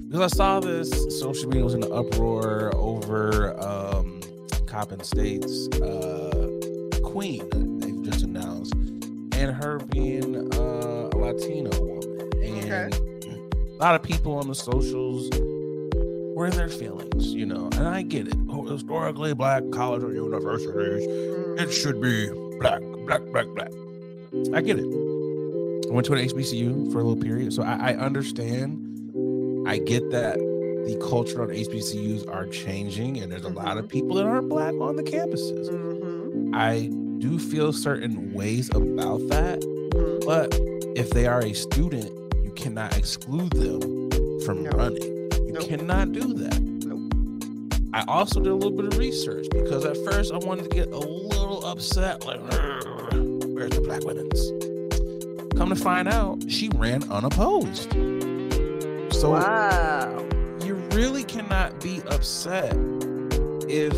[0.08, 0.90] Because I saw this,
[1.20, 4.20] social media was in the uproar over um,
[4.66, 6.50] Coppin State's uh,
[7.02, 7.48] queen
[7.80, 10.83] they've just announced, and her being uh,
[11.24, 12.32] Latino woman.
[12.42, 15.28] And a lot of people on the socials
[16.36, 18.34] were in their feelings, you know, and I get it.
[18.50, 21.04] Oh, Historically, black college or universities,
[21.58, 21.72] it Mhm.
[21.72, 23.72] should be black, black, black, black.
[24.52, 24.84] I get it.
[25.88, 28.80] I went to an HBCU for a little period, so I, I understand.
[29.66, 34.16] I get that the culture on HBCUs are changing, and there's a lot of people
[34.16, 35.70] that aren't black on the campuses.
[35.70, 40.24] Mhm, I do feel certain ways about that, mhm.
[40.26, 40.52] but
[40.96, 42.10] if they are a student,
[42.42, 44.10] you cannot exclude them
[44.42, 44.70] from No.
[44.70, 45.02] running.
[45.46, 45.68] You Nope.
[45.68, 46.74] cannot do that.
[47.92, 50.88] I also did a little bit of research because at first I wanted to get
[50.88, 54.50] a little upset, like, "Rrr, where's the black women's?
[55.56, 57.92] Come to find out, she ran unopposed.
[59.12, 60.26] So wow.
[60.64, 62.76] you really cannot be upset
[63.68, 63.94] if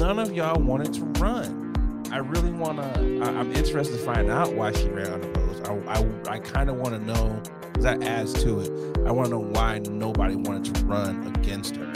[0.00, 1.67] none of y'all wanted to run.
[2.10, 3.22] I really want to.
[3.24, 5.66] I'm interested to find out why she ran unopposed.
[5.66, 7.40] I I, I kind of want to know
[7.74, 8.98] 'cause that adds to it.
[9.06, 11.92] I want to know why nobody wanted to run against her.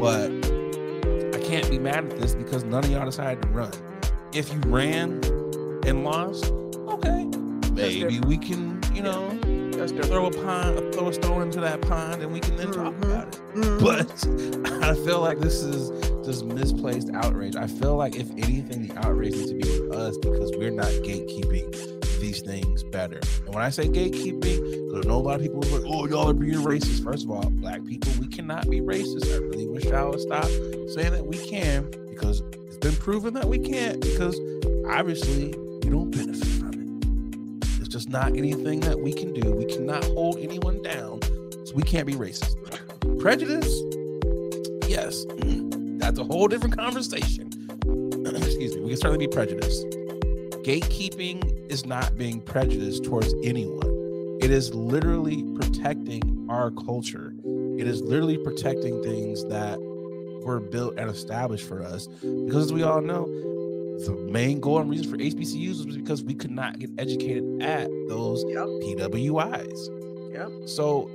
[0.00, 0.30] But
[1.34, 3.72] I can't be mad at this because none of y'all decided to run.
[4.32, 5.20] If you ran
[5.86, 6.46] and lost,
[6.88, 7.24] okay,
[7.72, 9.28] maybe we can, you know,
[9.80, 13.02] Throw a pond, throw a stone into that pond, and we can then talk Mhm.
[13.04, 13.40] about it.
[13.82, 15.90] But I feel like this is
[16.24, 17.56] just misplaced outrage.
[17.56, 20.86] I feel like if anything, the outrage needs to be with us because we're not
[20.86, 21.74] gatekeeping
[22.20, 23.20] these things better.
[23.44, 26.06] And when I say gatekeeping, because I know a lot of people are like, "Oh,
[26.06, 29.30] y'all are being racist." First of all, black people, we cannot be racist.
[29.34, 30.46] I really wish y'all would stop
[30.88, 34.00] saying that we can because it's been proven that we can't.
[34.00, 34.40] Because
[34.88, 35.54] obviously,
[35.84, 36.55] you don't benefit
[38.06, 39.52] just not anything that we can do.
[39.52, 41.20] We cannot hold anyone down,
[41.64, 42.56] so we can't be racist.
[43.20, 43.82] Prejudice,
[44.88, 45.24] yes,
[45.98, 47.50] that's a whole different conversation.
[48.26, 48.82] Excuse me.
[48.82, 49.86] We can certainly be prejudiced.
[50.64, 54.38] Gatekeeping is not being prejudiced towards anyone.
[54.40, 57.32] It is literally protecting our culture.
[57.78, 59.78] It is literally protecting things that
[60.44, 62.06] were built and established for us.
[62.06, 63.26] Because as we all know,
[64.06, 67.88] the main goal and reason for HBCUs was because we could not get educated at
[68.08, 68.66] those Yep.
[68.66, 70.32] PWIs.
[70.32, 70.68] Yep.
[70.68, 71.10] So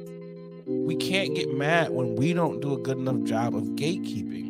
[0.65, 4.47] we can't get mad when we don't do a good enough job of gatekeeping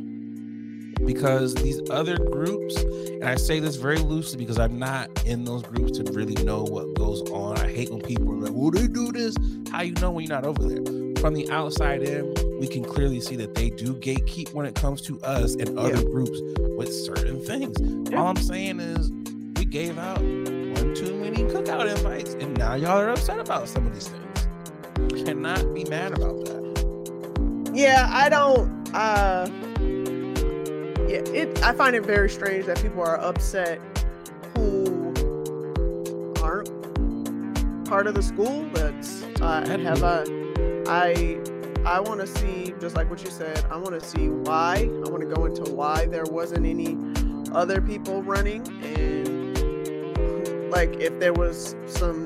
[1.05, 5.63] because these other groups, and I say this very loosely because I'm not in those
[5.63, 7.57] groups to really know what goes on.
[7.57, 9.35] I hate when people are like, well, they do this.
[9.71, 10.83] How you know when you're not over there?
[11.19, 12.30] From the outside in,
[12.61, 15.95] we can clearly see that they do gatekeep when it comes to us and other
[15.97, 16.03] Yeah.
[16.03, 16.39] groups
[16.77, 17.75] with certain things.
[18.11, 18.19] Yeah.
[18.21, 19.11] All I'm saying is
[19.57, 23.87] we gave out one too many cookout invites, and now y'all are upset about some
[23.87, 25.23] of these things.
[25.25, 27.71] Cannot be mad about that.
[27.73, 28.69] Yeah, I don't.
[28.93, 29.47] Uh,
[31.09, 31.63] yeah, it.
[31.63, 33.79] I find it very strange that people are upset
[34.55, 35.11] who
[36.43, 36.69] aren't
[37.85, 38.67] part of the school.
[38.75, 40.25] That's uh, Had have a.
[40.87, 41.39] I
[41.85, 43.65] I want to see just like what you said.
[43.69, 44.89] I want to see why.
[45.05, 46.97] I want to go into why there wasn't any
[47.53, 48.65] other people running
[48.95, 52.23] and like if there was some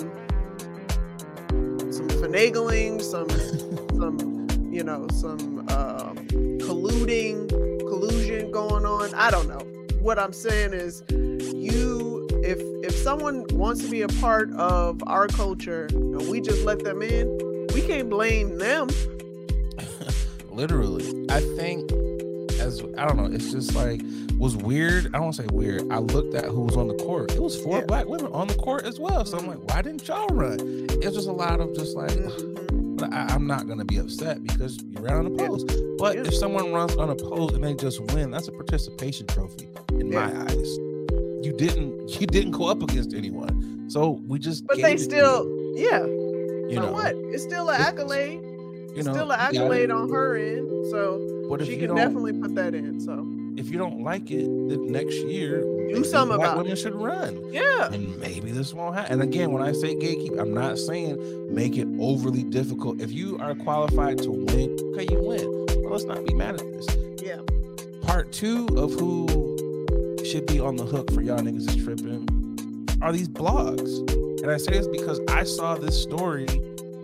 [1.92, 3.30] some finagling, some
[4.00, 4.36] some
[4.76, 6.14] you know some uh,
[6.60, 7.48] colluding
[7.80, 9.62] collusion going on i don't know
[10.02, 15.28] what i'm saying is you if if someone wants to be a part of our
[15.28, 17.38] culture and we just let them in
[17.74, 18.90] we can't blame them
[20.56, 21.26] Literally.
[21.30, 21.92] I think
[22.60, 24.02] as I don't know, it's just like
[24.38, 25.08] was weird.
[25.08, 25.92] I don't want to say weird.
[25.92, 27.32] I looked at who was on the court.
[27.34, 27.86] It was four Yeah.
[27.86, 29.24] black women on the court as well.
[29.26, 30.58] So I'm like, why didn't y'all run?
[30.90, 32.98] It's just a lot of just like Mhm.
[32.98, 35.68] But I, I'm not gonna be upset because you ran unopposed.
[35.98, 36.22] But Yeah.
[36.22, 39.68] if someone runs unopposed and they just win, that's a participation trophy
[40.00, 40.78] in my eyes.
[41.46, 43.86] You didn't you didn't go up against anyone.
[43.90, 45.46] So we just but they still
[45.76, 48.42] yeah you, so know what it's still an accolade
[48.96, 49.44] you it's know still an it.
[49.60, 53.26] accolade on her end so But she can definitely put that in so
[53.58, 57.42] if you don't like it, the next year maybe something black about women should run.
[57.54, 59.14] yeah And maybe this won't happen.
[59.14, 61.16] And again, when I say gatekeep, I'm not saying
[61.56, 63.00] make it overly difficult.
[63.00, 65.66] If you are qualified to win, okay, you win.
[65.68, 66.88] But let's not be mad at this.
[67.22, 67.40] yeah
[68.02, 69.28] part two of who
[70.26, 72.28] should be on the hook for y'all niggas is tripping
[73.02, 73.90] are these blogs.
[74.42, 76.48] And I say this because I saw this story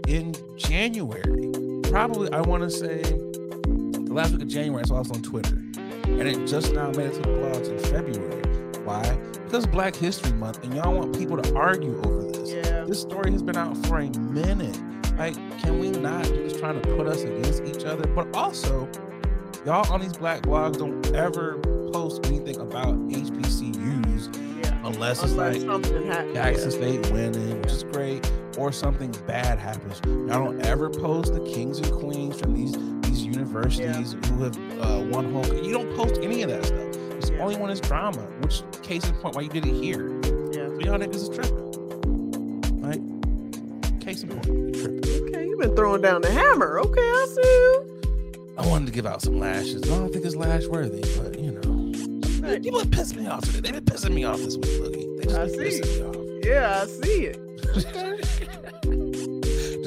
[0.08, 1.52] in January.
[1.92, 5.56] Probably, I want to say the last week of January, I saw this on Twitter.
[6.06, 8.42] And it just now made it to the blogs in February.
[8.86, 9.18] Why?
[9.44, 12.54] Because Black History Month, and y'all want people to argue over this.
[12.54, 14.80] yeah This story has been out for a minute.
[15.18, 18.08] Like, can we not just trying to put us against each other?
[18.08, 18.88] But also,
[19.66, 21.58] y'all on these black blogs don't ever
[21.92, 25.62] post anything about HBCUs yeah unless it's like
[26.34, 28.26] Jackson State winning, which is great,
[28.58, 30.00] or something bad happens.
[30.06, 35.04] Y'all don't ever post the kings and queens from these these universities who have uh,
[35.10, 35.64] won home.
[35.64, 36.80] You don't post any of that stuff.
[37.18, 37.40] It's Yeah.
[37.44, 38.22] only when it's drama.
[38.42, 40.10] Which case in point, why you did it here?
[40.54, 41.68] yeah So y'all niggas is tripping.
[42.82, 43.02] Right?
[44.16, 44.46] support.
[44.48, 45.28] You tripping.
[45.30, 46.80] Okay, you've been throwing down the hammer.
[46.80, 48.02] Okay, I see you.
[48.58, 49.84] I wanted to give out some lashes.
[49.84, 52.48] I don't think it's lash worthy, but you know.
[52.48, 53.72] Hey, People are pissing me off today.
[53.72, 55.18] They've been pissing me off this week, Boogie.
[55.18, 55.82] They just I been see.
[55.82, 56.46] pissing me off.
[56.46, 57.38] Yeah, I see it.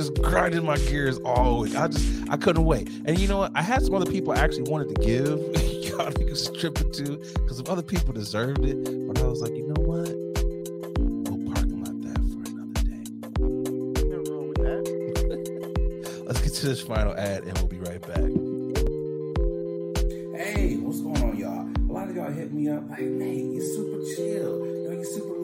[0.04, 1.74] just grinding my gears all week.
[1.76, 2.88] I just I couldn't wait.
[3.06, 3.52] And you know what?
[3.54, 5.26] I had some other people I actually wanted to give
[5.84, 8.76] y'all niggas tripping to because some other people deserved it.
[9.08, 10.08] But I was like, you know what?
[10.98, 13.04] We'll parking lot that for another day.
[14.10, 16.24] Nothing wrong with that.
[16.26, 18.18] Let's get to this final ad and we'll be right back.
[20.38, 21.66] Hey, what's going on, y'all?
[21.66, 24.73] A lot of y'all hit me up like, hey, you're super chill.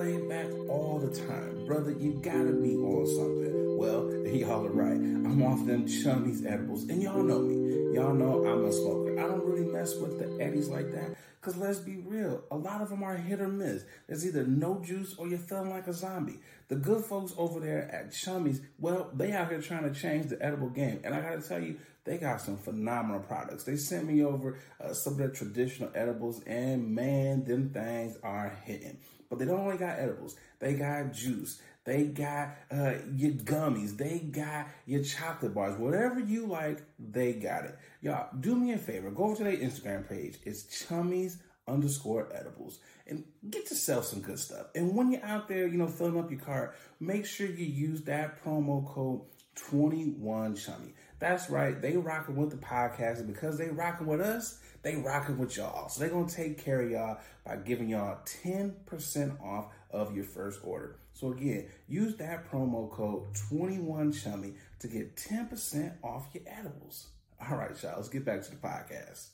[0.01, 1.67] Laid back all the time.
[1.67, 3.77] Brother, you gotta be on something.
[3.77, 4.93] Well, y'all are right.
[4.93, 6.85] I'm off them chummies edibles.
[6.89, 7.95] And y'all know me.
[7.95, 9.21] Y'all know I'm a smoker.
[9.21, 11.17] I don't really mess with the eddies like that.
[11.43, 13.85] Cause let's be real, a lot of them are hit or miss.
[14.07, 16.39] There's either no juice or you're feeling like a zombie.
[16.69, 20.43] The good folks over there at Chummies, well, they out here trying to change the
[20.45, 21.01] edible game.
[21.03, 23.65] And I gotta tell you, they got some phenomenal products.
[23.65, 28.55] They sent me over uh, some of their traditional edibles, and man, them things are
[28.65, 28.99] hitting.
[29.31, 31.63] But they don't only got edibles, they got juice.
[31.85, 33.97] They got uh, your gummies.
[33.97, 35.79] They got your chocolate bars.
[35.79, 37.79] Whatever you like, they got it.
[38.03, 39.11] Y'all, do me a favor.
[39.11, 40.39] Go over to their Instagram page.
[40.45, 44.67] It's chummies underscore edibles and get yourself some good stuff.
[44.75, 48.03] And when you're out there, you know, filling up your cart, make sure you use
[48.03, 49.23] that promo code
[49.57, 50.93] 21chummy.
[51.19, 51.81] That's right.
[51.81, 53.19] They rocking with the podcast.
[53.19, 55.89] And because they rocking with us, they rocking with y'all.
[55.89, 60.25] So they're going to take care of y'all by giving y'all 10% off of your
[60.25, 60.97] first order.
[61.13, 67.09] So again, use that promo code 21chummy to get 10% off your edibles.
[67.41, 69.29] All right, y'all, let's get back to the podcast.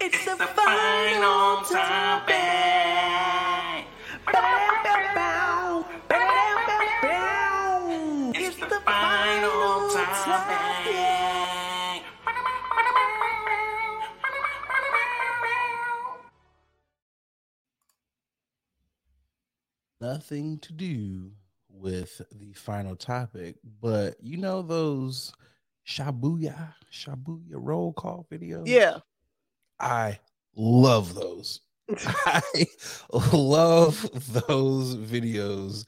[0.00, 2.36] It's, the, final topic.
[4.26, 5.69] It's
[20.00, 21.32] Nothing to do
[21.68, 25.32] with the final topic, but you know those
[25.86, 28.64] shabuya, shabuya roll call videos?
[28.66, 29.00] Yeah.
[29.78, 30.18] I
[30.56, 31.60] love those.
[31.98, 32.40] I
[33.12, 34.08] love
[34.48, 35.84] those videos.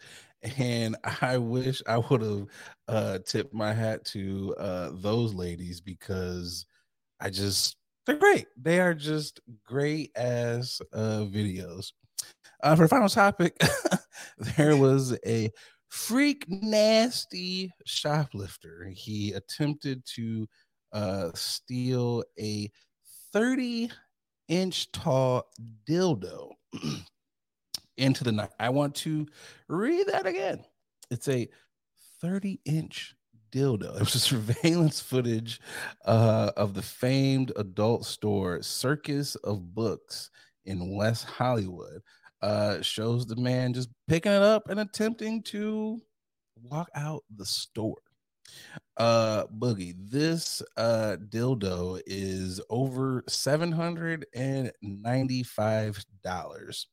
[0.58, 2.46] And I wish I would have
[2.88, 6.66] uh, tipped my hat to uh, those ladies because
[7.20, 8.46] I just, they're great.
[8.56, 11.92] They are just great as uh, videos.
[12.62, 13.60] Uh, for the final topic,
[14.56, 15.50] there was a
[15.88, 18.90] freak nasty shoplifter.
[18.94, 20.46] He attempted to
[20.92, 22.70] uh, steal a
[23.32, 23.90] 30
[24.48, 25.44] inch tall
[25.88, 26.50] dildo
[27.96, 28.50] into the night.
[28.60, 29.26] I want to
[29.68, 30.64] read that again.
[31.10, 31.48] It's a
[32.20, 33.14] 30 inch
[33.50, 33.96] dildo.
[33.96, 35.60] It was surveillance footage
[36.04, 40.30] uh, of the famed adult store Circus of Books
[40.64, 42.02] in West Hollywood.
[42.42, 46.00] Uh, shows the man just picking it up and attempting to
[46.62, 47.98] walk out the store.
[48.96, 56.86] Uh boogie this uh dildo is over 795 dollars.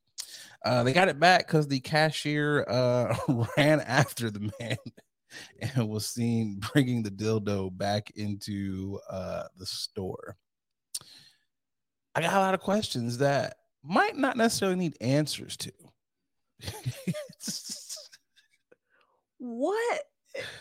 [0.63, 3.13] Uh they got it back because the cashier uh
[3.57, 4.77] ran after the man
[5.75, 10.37] and was seen bringing the dildo back into uh the store.
[12.15, 15.71] I got a lot of questions that might not necessarily need answers to
[19.39, 20.01] What?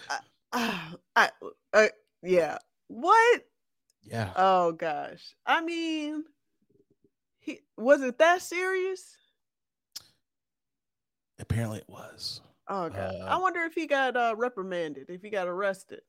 [0.09, 0.19] I,
[0.53, 1.31] I, I,
[1.73, 1.87] uh,
[2.23, 2.59] yeah.
[2.87, 3.45] What?
[4.05, 5.35] yeah Oh gosh.
[5.45, 6.25] I mean,
[7.41, 9.16] he was it that serious?
[11.41, 13.14] apparently it was Oh god.
[13.21, 16.03] Uh, I wonder if he got uh, reprimanded, if he got arrested.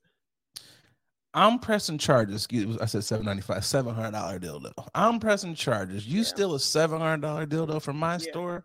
[1.34, 2.36] I'm pressing charges.
[2.38, 4.71] Excuse me, I said 795 $700 dildo.
[4.95, 6.07] I'm pressing charges.
[6.07, 6.23] You Yeah.
[6.23, 8.17] steal a $700 dildo from my Yeah.
[8.32, 8.63] store.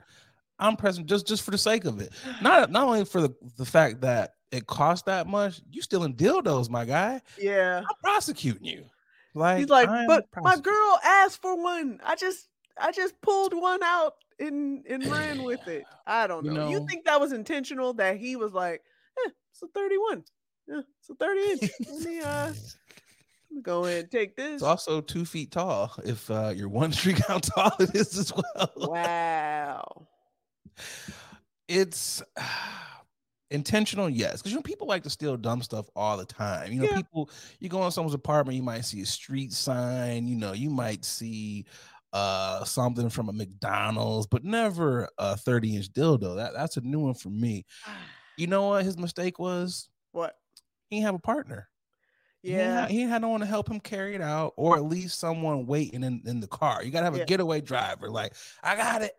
[0.58, 2.12] I'm pressing just just for the sake of it.
[2.42, 6.70] Not not only for the, the fact that it cost that much, you stealing dildos,
[6.70, 7.20] my guy.
[7.38, 7.80] Yeah.
[7.80, 8.84] I'm prosecuting you.
[9.34, 12.00] Like He's like, I'm but my girl asked for one.
[12.04, 12.48] I just
[12.80, 15.84] I just pulled one out and and ran with it.
[16.06, 16.70] I don't You know.
[16.70, 17.94] You think that was intentional?
[17.94, 18.82] That he was like,
[19.26, 20.24] eh, it's a 31.
[20.66, 21.70] Yeah, it's a 30 inch.
[21.88, 22.54] Let me uh let
[23.50, 24.54] me go ahead and take this.
[24.54, 25.92] It's also two feet tall.
[26.04, 28.70] If uh, you're wondering how tall it is as well.
[28.76, 30.06] Wow.
[31.68, 32.22] it's
[33.50, 36.80] intentional yes because you know people like to steal dumb stuff all the time you
[36.80, 36.96] know Yeah.
[36.96, 40.70] people you go in someone's apartment you might see a street sign you know you
[40.70, 41.64] might see
[42.12, 47.00] uh something from a mcdonald's but never a 30 inch dildo that that's a new
[47.00, 47.64] one for me
[48.36, 49.88] You know what his mistake was?
[50.10, 50.34] What?
[50.94, 51.68] He have a partner.
[52.42, 52.80] He Yeah.
[52.82, 55.66] have- he had no one to help him carry it out, or at least someone
[55.66, 56.82] waiting in, in the car.
[56.84, 57.24] You gotta have a Yeah.
[57.24, 59.18] getaway driver, like I got it,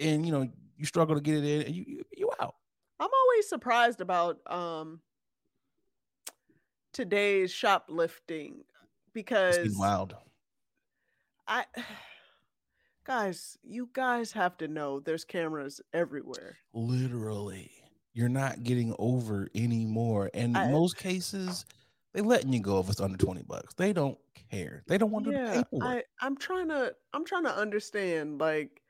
[0.00, 2.56] and you know you struggle to get it in, and you you, you out.
[3.00, 5.00] I'm always surprised about um
[6.92, 10.14] today's shoplifting It's because been wild.
[11.46, 11.64] I
[13.04, 16.58] guys, you guys have to know there's cameras everywhere.
[16.72, 17.70] Literally,
[18.16, 20.30] you're not getting over anymore.
[20.32, 21.66] And I- most cases,
[22.14, 23.74] they letting you go if it's under twenty bucks.
[23.74, 24.16] They don't
[24.50, 24.82] care.
[24.88, 25.84] They don't want to Yeah, paperwork.
[25.84, 28.80] I I'm trying to I'm trying to understand like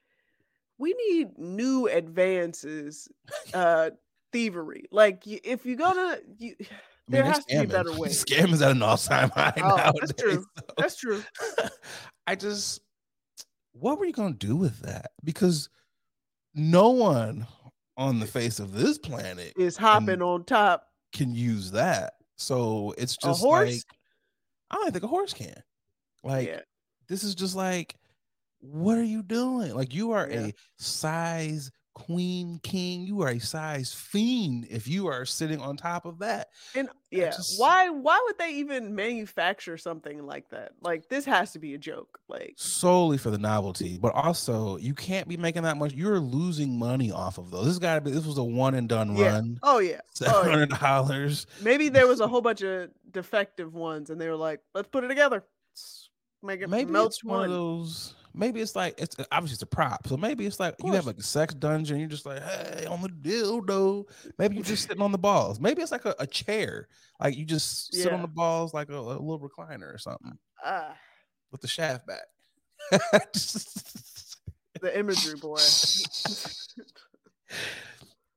[0.78, 3.08] we need new advances
[3.52, 3.90] uh
[4.32, 4.84] thievery.
[4.92, 6.68] Like if you're gonna you I mean,
[7.08, 8.10] there has to be a better way.
[8.10, 10.00] Scam is at an all-time high Oh, nowadays.
[10.02, 10.44] that's true.
[10.56, 11.22] so- That's true.
[12.28, 12.80] I just,
[13.72, 15.12] what were you gonna do with that?
[15.24, 15.68] Because
[16.54, 17.46] no one
[17.96, 22.14] on the face of this planet Is hopping on top can use that.
[22.36, 23.70] So it's a just horse?
[23.70, 23.82] like
[24.70, 25.54] I don't think a horse can.
[26.22, 26.60] Like yeah.
[27.08, 27.94] this is just like,
[28.60, 29.74] what are you doing?
[29.74, 30.46] Like you are Yeah.
[30.48, 33.06] a size queen king.
[33.06, 36.50] You are a size fiend if you are sitting on top of that.
[36.74, 40.72] And yeah, just- why why would they even manufacture something like that?
[40.82, 42.18] Like this has to be a joke.
[42.28, 45.94] Like solely for the novelty, but also you can't be making that much.
[45.94, 47.64] You're losing money off of those.
[47.64, 48.10] This got to be.
[48.10, 49.32] This was a one and done Yeah.
[49.32, 49.58] run.
[49.62, 50.00] oh yeah.
[50.12, 50.50] Seven Oh, yeah.
[50.50, 51.46] hundred dollars.
[51.62, 55.02] Maybe there was a whole bunch of defective ones and they were like, let's put
[55.02, 55.42] it together.
[55.72, 56.10] Let's
[56.42, 58.14] make it Maybe it's one of those.
[58.36, 60.06] Maybe it's like it's obviously it's a prop.
[60.06, 61.98] So maybe it's like you have like a sex dungeon.
[61.98, 64.04] You're just like, hey, on the dildo.
[64.38, 65.58] Maybe you're just sitting on the balls.
[65.58, 66.88] Maybe it's like a, a chair.
[67.20, 70.94] Like you just sit on the balls like a, a little recliner or something Ah,
[71.50, 72.24] with the shaft back.
[74.80, 75.56] the imagery, boy.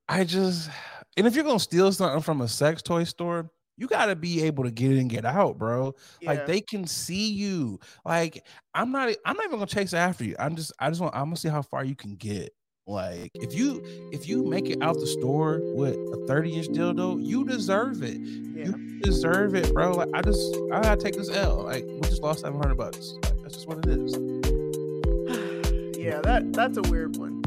[0.08, 0.70] I just
[1.18, 4.66] and if you're gonna steal something from a sex toy store, you gotta be able
[4.66, 5.96] to get in get out, bro.
[6.22, 7.80] Like they can see you.
[8.06, 10.36] Like I'm not I'm not even gonna chase after you.
[10.38, 12.54] I'm just I just want I'm gonna see how far you can get.
[12.86, 17.26] Like if you if you make it out the store with a 30 inch dildo,
[17.26, 18.18] you deserve it.
[18.20, 18.66] yeah.
[18.66, 19.92] You deserve it, bro.
[19.92, 21.64] Like I just I gotta take this L.
[21.64, 23.14] Like we just lost 700 bucks.
[23.24, 24.12] Like, that's just what it is.
[25.98, 27.42] yeah, that that's a weird one.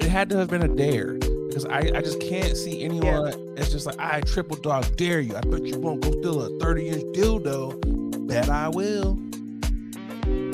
[0.00, 1.18] it had to have been a dare
[1.56, 3.32] because I, I just can't see anyone.
[3.56, 5.34] It's just like I triple dog dare you.
[5.34, 8.26] I bet you won't go steal a 30 inch dildo.
[8.26, 9.18] Bet I will.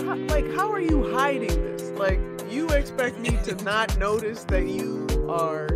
[0.07, 1.91] How, like, how are you hiding this?
[1.99, 5.67] Like, you expect me to not notice that you are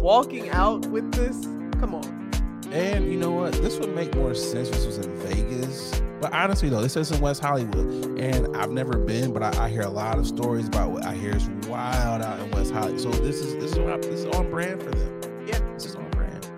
[0.00, 1.44] walking out with this?
[1.78, 2.30] Come on.
[2.72, 3.52] And you know what?
[3.52, 5.95] This would make more sense if this was in Vegas.
[6.20, 9.68] But honestly, though, this is in West Hollywood, and I've never been, but I, I
[9.68, 13.00] hear a lot of stories about what I hear is wild out in West Hollywood.
[13.00, 15.46] So this is this is I- this is on brand for them.
[15.46, 15.58] Yeah.
[15.74, 16.48] This is on brand.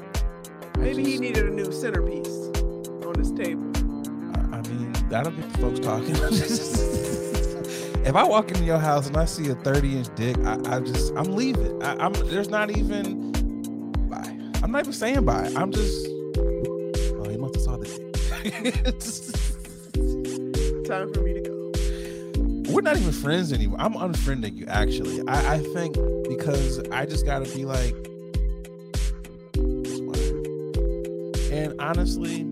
[0.79, 2.29] Maybe he needed a new centerpiece
[3.05, 3.65] on his table.
[4.53, 6.15] I I mean, that'll get the folks talking.
[8.07, 10.81] if I walk into your house and I see a 30 inch dick, I, I
[10.81, 11.83] just I'm leaving.
[11.83, 13.33] I, I'm there's not even
[14.09, 14.37] bye.
[14.63, 15.53] I'm not even saying bye.
[15.57, 19.03] I'm just oh, he must have saw the dick.
[20.89, 22.73] Time for me to go.
[22.73, 23.79] We're not even friends anymore.
[23.79, 25.21] I'm unfriending you actually.
[25.29, 25.97] I, I think
[26.29, 27.95] because I just gotta be like
[31.53, 32.45] and honestly,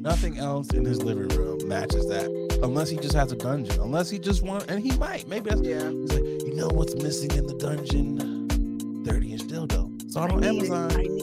[0.00, 2.26] nothing else in his living room matches that.
[2.62, 3.78] Unless he just has a dungeon.
[3.80, 5.28] Unless he just wants, and he might.
[5.28, 5.90] Maybe that's Yeah.
[5.90, 9.04] he's like, you know what's missing in the dungeon?
[9.04, 10.02] 30 inch dildo.
[10.02, 10.46] It's on it.
[10.46, 10.88] Amazon.
[10.88, 11.22] Need it.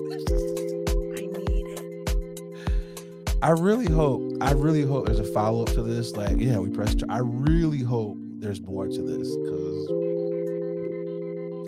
[0.96, 3.38] I need it.
[3.42, 6.16] I really hope, I really hope there's a follow up to this.
[6.16, 7.04] Like, yeah, we pressed.
[7.10, 9.88] I really hope there's more to this because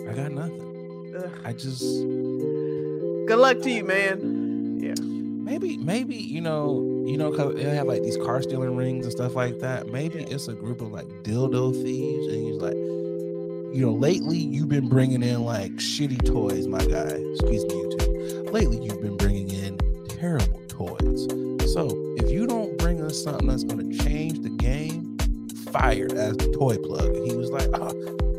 [0.08, 1.14] I got nothing.
[1.16, 1.30] Ugh.
[1.44, 1.82] I just
[3.26, 4.80] Good luck to you, man.
[4.82, 4.94] Yeah.
[5.00, 9.12] maybe, maybe you know, you know, cause they have like these car stealing rings and
[9.12, 9.86] stuff like that.
[9.86, 14.68] Maybe it's a group of like dildo thieves, and he's like, you know, lately you've
[14.68, 17.20] been bringing in like shitty toys, my guy.
[17.34, 18.50] Excuse me, you two.
[18.50, 19.78] Lately you've been bringing in
[20.08, 21.28] terrible toys.
[21.72, 22.03] So
[23.14, 25.16] if you don't bring us something that's going to change the game,
[25.72, 27.14] fired as the toy plug.
[27.14, 27.92] And he was like, oh,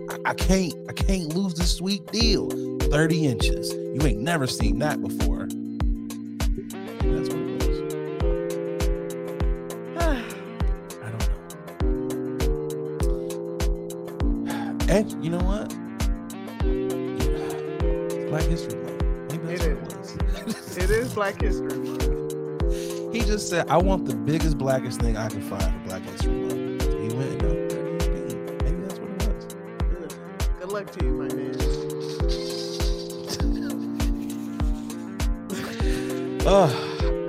[0.09, 2.49] I, I can't, I can't lose this sweet deal.
[2.49, 3.71] 30 inches.
[3.73, 5.47] You ain't never seen that before.
[5.47, 7.65] That's what it was.
[11.01, 11.25] I don't know.
[14.93, 15.69] And you know what?
[18.29, 19.33] Black History Month.
[19.33, 19.41] It
[20.45, 20.77] was.
[20.77, 22.14] It is Black History Month.
[23.15, 26.33] He just said, I want the biggest, blackest thing I can find for Black History
[26.33, 26.83] Month.
[26.83, 28.35] So he went and got 30.
[28.65, 29.55] Maybe that's what it was.
[30.03, 30.59] Ugh.
[30.59, 31.55] Good luck to you, my man.
[36.45, 36.69] Uh,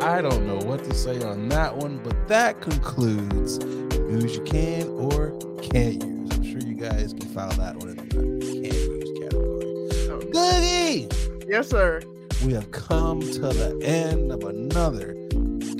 [0.02, 4.88] I don't know what to say on that one, but that concludes news you can
[4.88, 5.30] or
[5.62, 6.30] can't use.
[6.32, 10.08] I'm sure you guys can file that one in the can't use category.
[10.10, 11.08] Oh, Goody!
[11.48, 12.02] yes, sir.
[12.44, 15.14] We have come to the end of another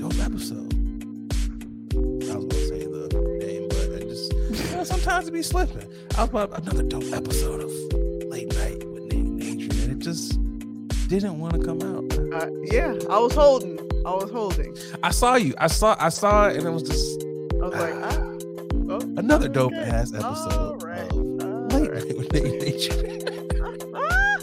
[0.09, 0.73] dope episode.
[1.95, 5.89] I was gonna say the name, but I just you know, sometimes it be slipping.
[6.16, 7.70] I was about another dope episode of
[8.28, 10.39] Late Night with Nate and Adrian, and it just
[11.09, 12.05] didn't want to come out.
[12.41, 13.78] Uh, yeah, I was holding.
[14.07, 14.77] I was holding.
[15.03, 15.55] I saw you.
[15.59, 15.97] I saw.
[15.99, 17.23] I saw it, and it was just
[17.55, 18.23] I was like, ah.
[18.89, 19.83] Oh, another dope okay.
[19.83, 21.01] ass episode right.
[21.11, 21.16] of
[21.73, 22.07] Late right.
[22.07, 23.23] Night with Adrian.
[23.95, 24.37] Ah.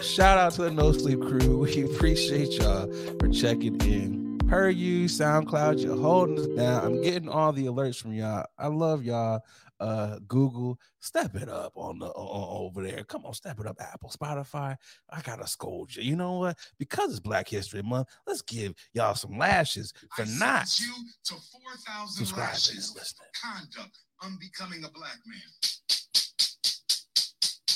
[0.00, 1.58] Shout out to the No Sleep crew.
[1.58, 4.25] We appreciate y'all for checking in.
[4.48, 6.84] Per you, SoundCloud, you're holding us down.
[6.84, 8.46] I'm getting all the alerts from y'all.
[8.56, 9.40] I love y'all.
[9.80, 13.02] Uh, Google, step it up on the on, over there.
[13.04, 13.76] Come on, step it up.
[13.80, 14.76] Apple, Spotify.
[15.10, 16.04] I gotta scold you.
[16.04, 16.56] You know what?
[16.78, 20.94] Because it's Black History Month, let's give y'all some lashes for I not you
[21.24, 23.28] to 4,000 subscribing and lashes listening.
[23.42, 25.40] conduct unbecoming a black man.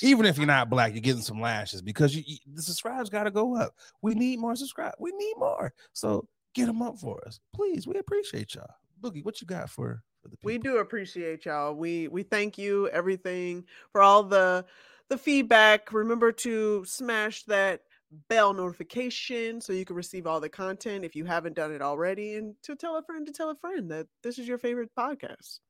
[0.02, 3.24] even if you're not black, you're getting some lashes because you, you the subscribes got
[3.24, 3.74] to go up.
[4.02, 4.94] We need more subscribe.
[4.98, 5.72] We need more.
[5.92, 7.86] So get them up for us, please.
[7.86, 8.66] We appreciate y'all.
[9.00, 10.48] Boogie, what you got for, for the people?
[10.48, 14.64] we do appreciate y'all we we thank you everything for all the
[15.08, 17.80] the feedback remember to smash that
[18.28, 22.34] bell notification so you can receive all the content if you haven't done it already
[22.34, 25.60] and to tell a friend to tell a friend that this is your favorite podcast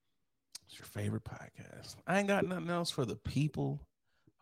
[0.66, 1.96] It's your favorite podcast.
[2.06, 3.80] I ain't got nothing else for the people.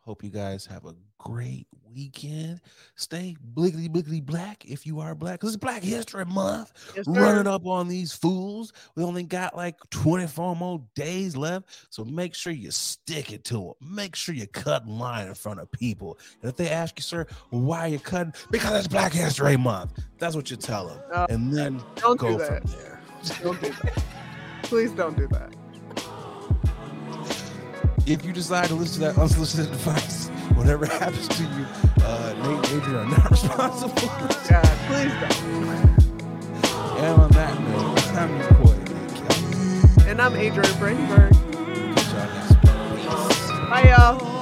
[0.09, 2.63] Hope you guys have a great weekend.
[2.97, 5.41] Stay bliggity bliggity black if you are black.
[5.41, 6.73] Cause it's Black History Month.
[6.97, 8.73] yes, running up on these fools.
[8.97, 11.67] We only got like 24 more days left.
[11.91, 13.95] So make sure you stick it to them.
[13.95, 16.19] Make sure you cut in line in front of people.
[16.41, 18.33] And if they ask you, sir, why are you cutting?
[18.51, 19.93] Because it's Black History Month.
[20.19, 21.03] That's what you tell them.
[21.13, 23.01] Uh, and then don't go do that from there.
[23.43, 24.03] don't do that
[24.63, 25.55] please don't do that
[28.11, 31.67] If you decide to listen to that unsolicited advice, whatever happens to you,
[32.03, 33.95] uh, Nate and Adrian are not responsible.
[34.49, 35.45] god please don't
[36.99, 40.11] and on that note, I'm your boy, Nate Kelly.
[40.11, 42.63] and i'm adrian brandenburg y'all next week.
[42.97, 43.51] Peace.
[43.69, 44.38] bye y'all